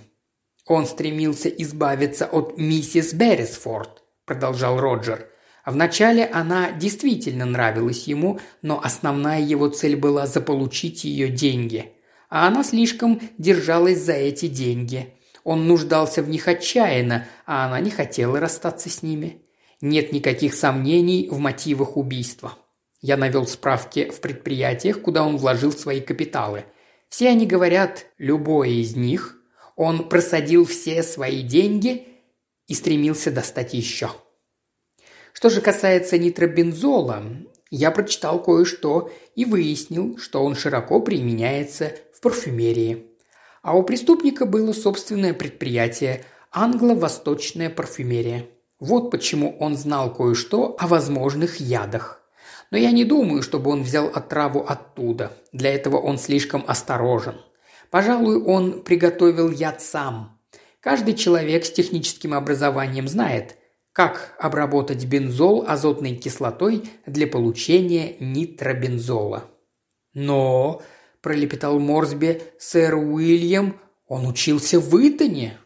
Он 0.66 0.86
стремился 0.86 1.48
избавиться 1.48 2.26
от 2.26 2.58
миссис 2.58 3.14
Беррисфорд, 3.14 4.04
продолжал 4.26 4.82
Роджер. 4.82 5.30
Вначале 5.66 6.26
она 6.26 6.74
действительно 6.74 7.46
нравилась 7.46 8.08
ему, 8.08 8.42
но 8.62 8.82
основная 8.84 9.40
его 9.40 9.70
цель 9.70 9.96
была 9.96 10.28
заполучить 10.28 11.06
ее 11.06 11.30
деньги. 11.30 11.94
А 12.30 12.50
она 12.50 12.66
слишком 12.66 13.22
держалась 13.38 14.00
за 14.00 14.12
эти 14.12 14.48
деньги. 14.48 15.14
Он 15.46 15.70
нуждался 15.70 16.22
в 16.22 16.28
них 16.28 16.50
отчаянно, 16.50 17.28
а 17.46 17.68
она 17.68 17.80
не 17.80 17.92
хотела 17.92 18.42
расстаться 18.42 18.90
с 18.90 19.04
ними. 19.04 19.42
Нет 19.82 20.13
никаких 20.13 20.54
сомнений 20.54 21.28
в 21.30 21.39
мотивах 21.39 21.98
убийства. 21.98 22.58
Я 23.02 23.17
навел 23.17 23.48
справки 23.48 24.10
в 24.12 24.22
предприятиях, 24.22 25.02
куда 25.02 25.26
он 25.26 25.38
вложил 25.38 25.72
свои 25.72 26.02
капиталы. 26.02 26.65
Все 27.10 27.30
они 27.30 27.48
говорят, 27.48 28.06
любое 28.20 28.70
из 28.70 28.96
них, 28.96 29.38
он 29.76 30.08
просадил 30.08 30.65
все 30.65 31.02
свои 31.02 31.41
деньги 31.41 32.08
и 32.67 32.76
стремился 32.76 33.32
достать 33.32 33.74
еще. 33.74 34.12
Что 35.34 35.50
же 35.50 35.62
касается 35.62 36.20
нитробензола, 36.20 37.24
я 37.72 37.89
прочитал 37.89 38.41
кое-что 38.44 39.12
и 39.36 39.46
выяснил, 39.46 40.17
что 40.17 40.44
он 40.44 40.56
широко 40.56 41.00
применяется 41.02 41.94
в 42.13 42.22
парфюмерии. 42.22 43.08
А 43.63 43.76
у 43.76 43.84
преступника 43.84 44.46
было 44.46 44.74
собственное 44.74 45.34
предприятие– 45.34 46.24
англо-восточная 46.52 47.70
парфюмерия. 47.70 48.46
Вот 48.82 49.12
почему 49.12 49.56
он 49.60 49.78
знал 49.78 50.12
кое-что 50.12 50.76
о 50.80 50.88
возможных 50.88 51.60
ядах. 51.60 52.20
Но 52.72 52.78
я 52.80 52.91
не 52.91 53.06
думаю, 53.06 53.44
чтобы 53.44 53.70
он 53.70 53.84
взял 53.84 54.08
отраву 54.08 54.65
оттуда. 54.67 55.38
Для 55.54 55.72
этого 55.72 55.98
он 55.98 56.17
слишком 56.17 56.63
осторожен. 56.65 57.36
Пожалуй, 57.91 58.41
он 58.41 58.82
приготовил 58.82 59.52
яд 59.52 59.82
сам. 59.82 60.39
Каждый 60.80 61.13
человек 61.13 61.63
с 61.63 61.72
техническим 61.72 62.34
образованием 62.34 63.08
знает, 63.08 63.56
как 63.94 64.36
обработать 64.39 65.06
бензол 65.06 65.63
азотной 65.67 66.15
кислотой 66.15 66.89
для 67.06 67.28
получения 67.28 68.15
нитробензола. 68.20 69.46
«Но»,– 70.15 70.82
пролепетал 71.22 71.80
Морсби,– 71.80 72.41
«сэр 72.58 72.96
Уильям, 72.96 73.80
он 74.08 74.26
учился 74.26 74.80
в 74.80 75.08
Итоне». 75.08 75.61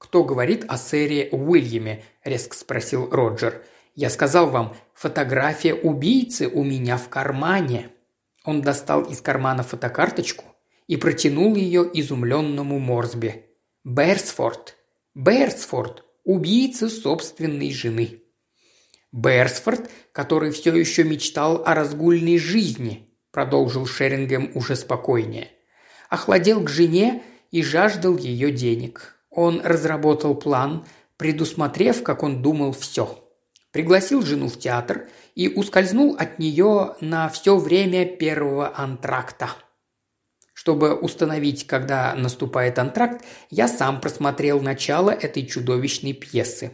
«Кто 0.00 0.24
говорит 0.24 0.64
о 0.66 0.76
сэре 0.76 1.28
Уильяме?»– 1.30 2.02
резко 2.24 2.56
спросил 2.56 3.08
Роджер. 3.10 3.62
Я 3.94 4.08
сказал 4.08 4.48
вам, 4.48 4.74
фотография 4.94 5.74
убийцы 5.74 6.48
у 6.48 6.64
меня 6.64 6.96
в 6.96 7.10
кармане». 7.10 7.90
Он 8.44 8.62
достал 8.62 9.02
из 9.02 9.20
кармана 9.20 9.62
фотокарточку 9.62 10.46
и 10.86 10.96
протянул 10.96 11.54
ее 11.54 11.88
изумленному 11.92 12.78
Морсби. 12.78 13.44
«Берсфорд! 13.84 14.74
Берсфорд! 15.14 16.04
Убийца 16.24 16.88
собственной 16.88 17.70
жены!» 17.72 18.22
«Берсфорд, 19.12 19.90
который 20.12 20.50
все 20.50 20.74
еще 20.74 21.04
мечтал 21.04 21.62
о 21.66 21.74
разгульной 21.74 22.38
жизни»,– 22.38 23.06
продолжил 23.32 23.84
Шерингем 23.84 24.50
уже 24.54 24.76
спокойнее. 24.76 25.50
Охладел 26.08 26.64
к 26.64 26.70
жене 26.70 27.22
и 27.50 27.62
жаждал 27.62 28.16
ее 28.16 28.50
денег. 28.50 29.19
Он 29.30 29.60
разработал 29.62 30.34
план, 30.34 30.84
предусмотрев, 31.16 32.02
как 32.02 32.22
он 32.22 32.42
думал, 32.42 32.72
все– 32.72 33.24
пригласил 33.72 34.22
жену 34.22 34.48
в 34.48 34.58
театр 34.58 35.08
и 35.34 35.48
ускользнул 35.48 36.16
от 36.18 36.38
нее 36.38 36.96
на 37.00 37.28
все 37.28 37.56
время 37.56 38.04
первого 38.04 38.76
антракта. 38.76 39.50
Чтобы 40.52 40.94
установить, 40.94 41.66
когда 41.66 42.14
наступает 42.14 42.78
антракт, 42.78 43.24
я 43.48 43.66
сам 43.66 44.00
просмотрел 44.00 44.60
начало 44.60 45.10
этой 45.10 45.46
чудовищной 45.46 46.12
пьесы. 46.12 46.72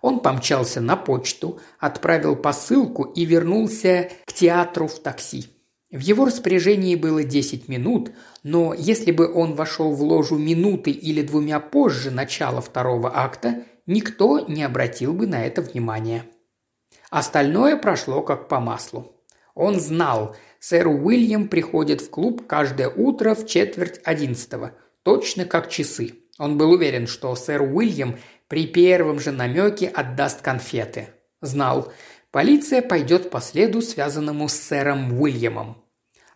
Он 0.00 0.20
помчался 0.20 0.80
на 0.80 0.96
почту, 0.96 1.60
отправил 1.78 2.34
посылку 2.34 3.02
и 3.02 3.26
вернулся 3.26 4.10
к 4.24 4.32
театру 4.32 4.86
в 4.86 4.98
такси. 5.00 5.48
В 5.90 5.98
его 5.98 6.24
распоряжении 6.24 6.94
было 6.94 7.24
10 7.24 7.68
минут, 7.68 8.12
но 8.44 8.74
если 8.74 9.10
бы 9.10 9.32
он 9.32 9.54
вошел 9.54 9.92
в 9.92 10.02
ложу 10.02 10.38
минуты 10.38 10.92
или 10.92 11.20
двумя 11.22 11.58
позже 11.58 12.12
начала 12.12 12.60
второго 12.60 13.10
акта, 13.12 13.64
никто 13.86 14.38
не 14.38 14.62
обратил 14.62 15.12
бы 15.12 15.26
на 15.26 15.44
это 15.44 15.62
внимания. 15.62 16.26
Остальное 17.10 17.76
прошло 17.76 18.22
как 18.22 18.46
по 18.46 18.60
маслу. 18.60 19.16
Он 19.56 19.80
знал, 19.80 20.36
сэр 20.60 20.86
Уильям 20.86 21.48
приходит 21.48 22.00
в 22.00 22.10
клуб 22.10 22.46
каждое 22.46 22.88
утро 22.88 23.34
в 23.34 23.46
четверть 23.46 24.00
одиннадцатого, 24.04 24.72
точно 25.02 25.44
как 25.44 25.68
часы. 25.68 26.14
Он 26.38 26.56
был 26.56 26.70
уверен, 26.70 27.08
что 27.08 27.34
сэр 27.34 27.62
Уильям 27.62 28.16
при 28.46 28.66
первом 28.68 29.18
же 29.18 29.32
намеке 29.32 29.88
отдаст 29.88 30.40
конфеты. 30.40 31.08
Знал, 31.40 31.92
полиция 32.30 32.80
пойдет 32.80 33.30
по 33.30 33.40
следу, 33.40 33.82
связанному 33.82 34.48
с 34.48 34.54
сэром 34.54 35.20
Уильямом. 35.20 35.79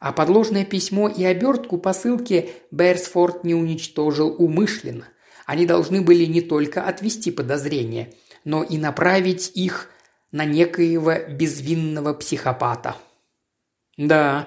А 0.04 0.12
подложное 0.12 0.66
письмо 0.66 1.08
и 1.08 1.24
обертку 1.24 1.78
посылки 1.78 2.50
Берсфорд 2.70 3.42
не 3.42 3.54
уничтожил 3.54 4.36
умышленно. 4.38 5.08
Они 5.46 5.64
должны 5.64 6.02
были 6.02 6.26
не 6.26 6.42
только 6.42 6.82
отвести 6.82 7.30
подозрения, 7.30 8.12
но 8.44 8.62
и 8.62 8.76
направить 8.76 9.52
их 9.54 9.88
на 10.30 10.44
некоего 10.44 11.14
безвинного 11.30 12.12
психопата. 12.12 12.96
«Да, 13.96 14.46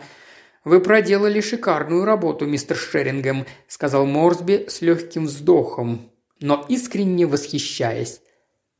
вы 0.63 0.79
проделали 0.79 1.41
шикарную 1.41 2.05
работу, 2.05 2.45
мистер 2.45 2.77
Шерингем»,– 2.77 3.47
сказал 3.67 4.05
Морсби 4.05 4.67
с 4.69 4.81
легким 4.81 5.25
вздохом, 5.25 6.11
но 6.39 6.63
искренне 6.69 7.25
восхищаясь. 7.25 8.21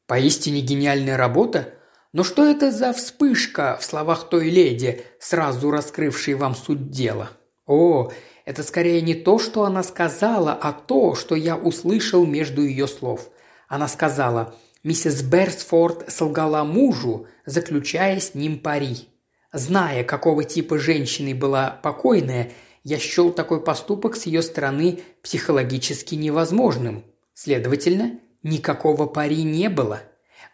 «Поистине 0.05 0.61
гениальная 0.61 1.17
работа? 1.17 1.73
Но 2.13 2.23
что 2.23 2.45
это 2.45 2.71
за 2.71 2.93
вспышка 2.93 3.77
в 3.79 3.85
словах 3.85 4.29
той 4.29 4.49
леди, 4.49 5.03
сразу 5.19 5.71
раскрывшей 5.71 6.35
вам 6.35 6.55
суть 6.55 6.89
дела? 6.89 7.31
О, 7.65 8.11
это 8.45 8.63
скорее 8.63 9.01
не 9.01 9.13
то, 9.13 9.39
что 9.39 9.65
она 9.65 9.83
сказала, 9.83 10.53
а 10.53 10.71
то, 10.71 11.15
что 11.15 11.35
я 11.35 11.57
услышал 11.57 12.25
между 12.25 12.63
ее 12.63 12.87
слов. 12.87 13.29
Она 13.67 13.89
сказала, 13.89 14.55
миссис 14.83 15.21
Берсфорд 15.21 16.09
солгала 16.09 16.63
мужу, 16.63 17.27
заключая 17.45 18.21
с 18.21 18.33
ним 18.33 18.59
пари. 18.59 19.09
Зная, 19.51 20.03
какого 20.03 20.45
типа 20.45 20.77
женщиной 20.77 21.33
была 21.33 21.69
покойная, 21.69 22.51
я 22.83 22.99
счел 22.99 23.33
такой 23.33 23.61
поступок 23.61 24.15
с 24.15 24.25
ее 24.25 24.41
стороны 24.41 25.01
психологически 25.21 26.15
невозможным. 26.15 27.03
Следовательно, 27.33 28.19
никакого 28.43 29.07
пари 29.07 29.43
не 29.43 29.69
было. 29.69 30.03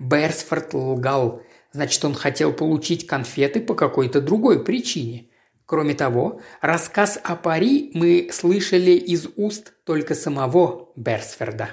Берсфорд 0.04 0.74
лгал, 0.74 1.42
значит, 1.72 2.04
он 2.04 2.14
хотел 2.14 2.52
получить 2.52 3.08
конфеты 3.08 3.62
по 3.62 3.74
какой-то 3.74 4.22
другой 4.22 4.64
причине. 4.64 5.30
Кроме 5.66 5.94
того, 5.94 6.42
рассказ 6.62 7.20
о 7.24 7.36
пари 7.36 7.92
мы 7.94 8.30
слышали 8.32 8.92
из 8.92 9.28
уст 9.38 9.74
только 9.86 10.14
самого 10.14 10.92
Берсфорда. 10.96 11.70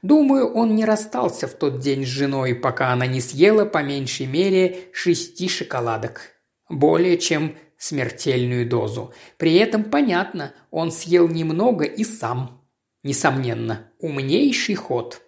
Думаю, 0.00 0.52
он 0.52 0.74
не 0.74 0.84
расстался 0.84 1.46
в 1.46 1.54
тот 1.54 1.80
день 1.80 2.04
с 2.04 2.08
женой, 2.08 2.54
пока 2.54 2.92
она 2.92 3.06
не 3.06 3.20
съела 3.20 3.64
по 3.64 3.82
меньшей 3.82 4.26
мере 4.26 4.88
шести 4.92 5.48
шоколадок. 5.48 6.32
Более 6.68 7.18
чем 7.18 7.56
смертельную 7.76 8.68
дозу. 8.68 9.12
При 9.36 9.54
этом, 9.56 9.84
понятно, 9.84 10.54
он 10.70 10.90
съел 10.90 11.28
немного 11.28 11.84
и 11.84 12.04
сам. 12.04 12.62
Несомненно, 13.02 13.90
умнейший 13.98 14.74
ход. 14.74 15.20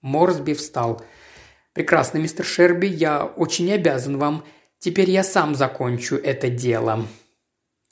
Морсби 0.00 0.54
встал. 0.54 1.02
«Прекрасно, 1.78 2.18
мистер 2.18 2.44
Шерби, 2.44 2.88
я 2.88 3.24
очень 3.24 3.72
обязан 3.72 4.18
вам. 4.18 4.44
Теперь 4.80 5.10
я 5.10 5.22
сам 5.22 5.54
закончу 5.54 6.16
это 6.16 6.50
дело». 6.50 7.06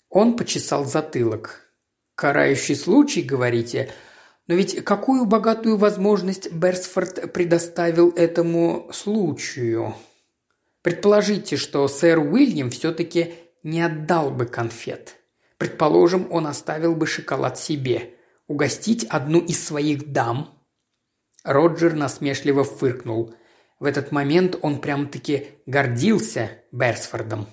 Он 0.09 0.37
почесал 0.37 0.84
затылок. 0.84 1.70
«Карающий 2.16 2.74
случай, 2.74 3.22
говорите? 3.22 3.93
Но 4.49 4.57
ведь 4.57 4.82
какую 4.82 5.24
богатую 5.24 5.76
возможность 5.76 6.51
Берсфорд 6.51 7.32
предоставил 7.32 8.11
этому 8.11 8.91
случаю?» 8.93 9.95
Предположите, 10.82 11.57
что 11.57 11.87
сэр 11.87 12.18
Уильям 12.18 12.70
все-таки 12.70 13.34
не 13.62 13.82
отдал 13.82 14.32
бы 14.32 14.47
конфет. 14.47 15.14
Предположим, 15.59 16.26
он 16.32 16.49
оставил 16.49 16.97
бы 16.97 17.07
шоколад 17.07 17.57
себе. 17.57 18.14
Угостить 18.49 19.05
одну 19.05 19.39
из 19.39 19.64
своих 19.64 20.11
дам? 20.11 20.61
Роджер 21.45 21.95
насмешливо 21.95 22.64
фыркнул. 22.64 23.37
В 23.79 23.85
этот 23.85 24.11
момент 24.11 24.59
он 24.62 24.81
прям-таки 24.81 25.49
гордился 25.66 26.62
Берсфордом. 26.72 27.47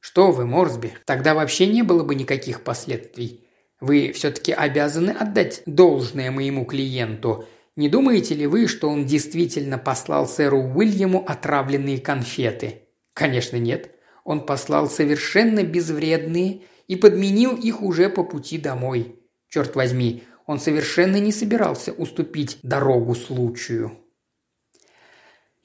«Что 0.00 0.32
вы, 0.32 0.44
Морсби, 0.44 0.94
тогда 1.04 1.34
вообще 1.34 1.66
не 1.66 1.82
было 1.82 2.02
бы 2.02 2.14
никаких 2.14 2.64
последствий. 2.64 3.46
Вы 3.80 4.12
все-таки 4.12 4.52
обязаны 4.52 5.10
отдать 5.10 5.62
должное 5.66 6.30
моему 6.30 6.64
клиенту. 6.64 7.46
Не 7.76 7.88
думаете 7.88 8.34
ли 8.34 8.46
вы, 8.46 8.66
что 8.66 8.88
он 8.88 9.06
действительно 9.06 9.78
послал 9.78 10.26
сэру 10.26 10.58
Уильяму 10.58 11.24
отравленные 11.26 11.98
конфеты?» 11.98 12.88
«Конечно 13.12 13.56
нет. 13.56 13.90
Он 14.24 14.44
послал 14.44 14.90
совершенно 14.90 15.62
безвредные 15.62 16.62
и 16.88 16.96
подменил 16.96 17.54
их 17.54 17.82
уже 17.82 18.08
по 18.08 18.24
пути 18.24 18.58
домой. 18.58 19.20
Черт 19.48 19.76
возьми, 19.76 20.24
он 20.46 20.58
совершенно 20.58 21.16
не 21.20 21.30
собирался 21.30 21.92
уступить 21.92 22.58
дорогу 22.62 23.14
случаю. 23.14 23.96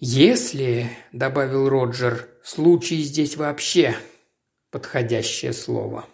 «Если»,– 0.07 0.87
добавил 1.13 1.67
Роджер,– 1.67 2.29
«случай 2.43 3.01
здесь 3.01 3.37
вообще 3.37 3.97
подходящее 4.69 5.51
слово». 5.51 6.05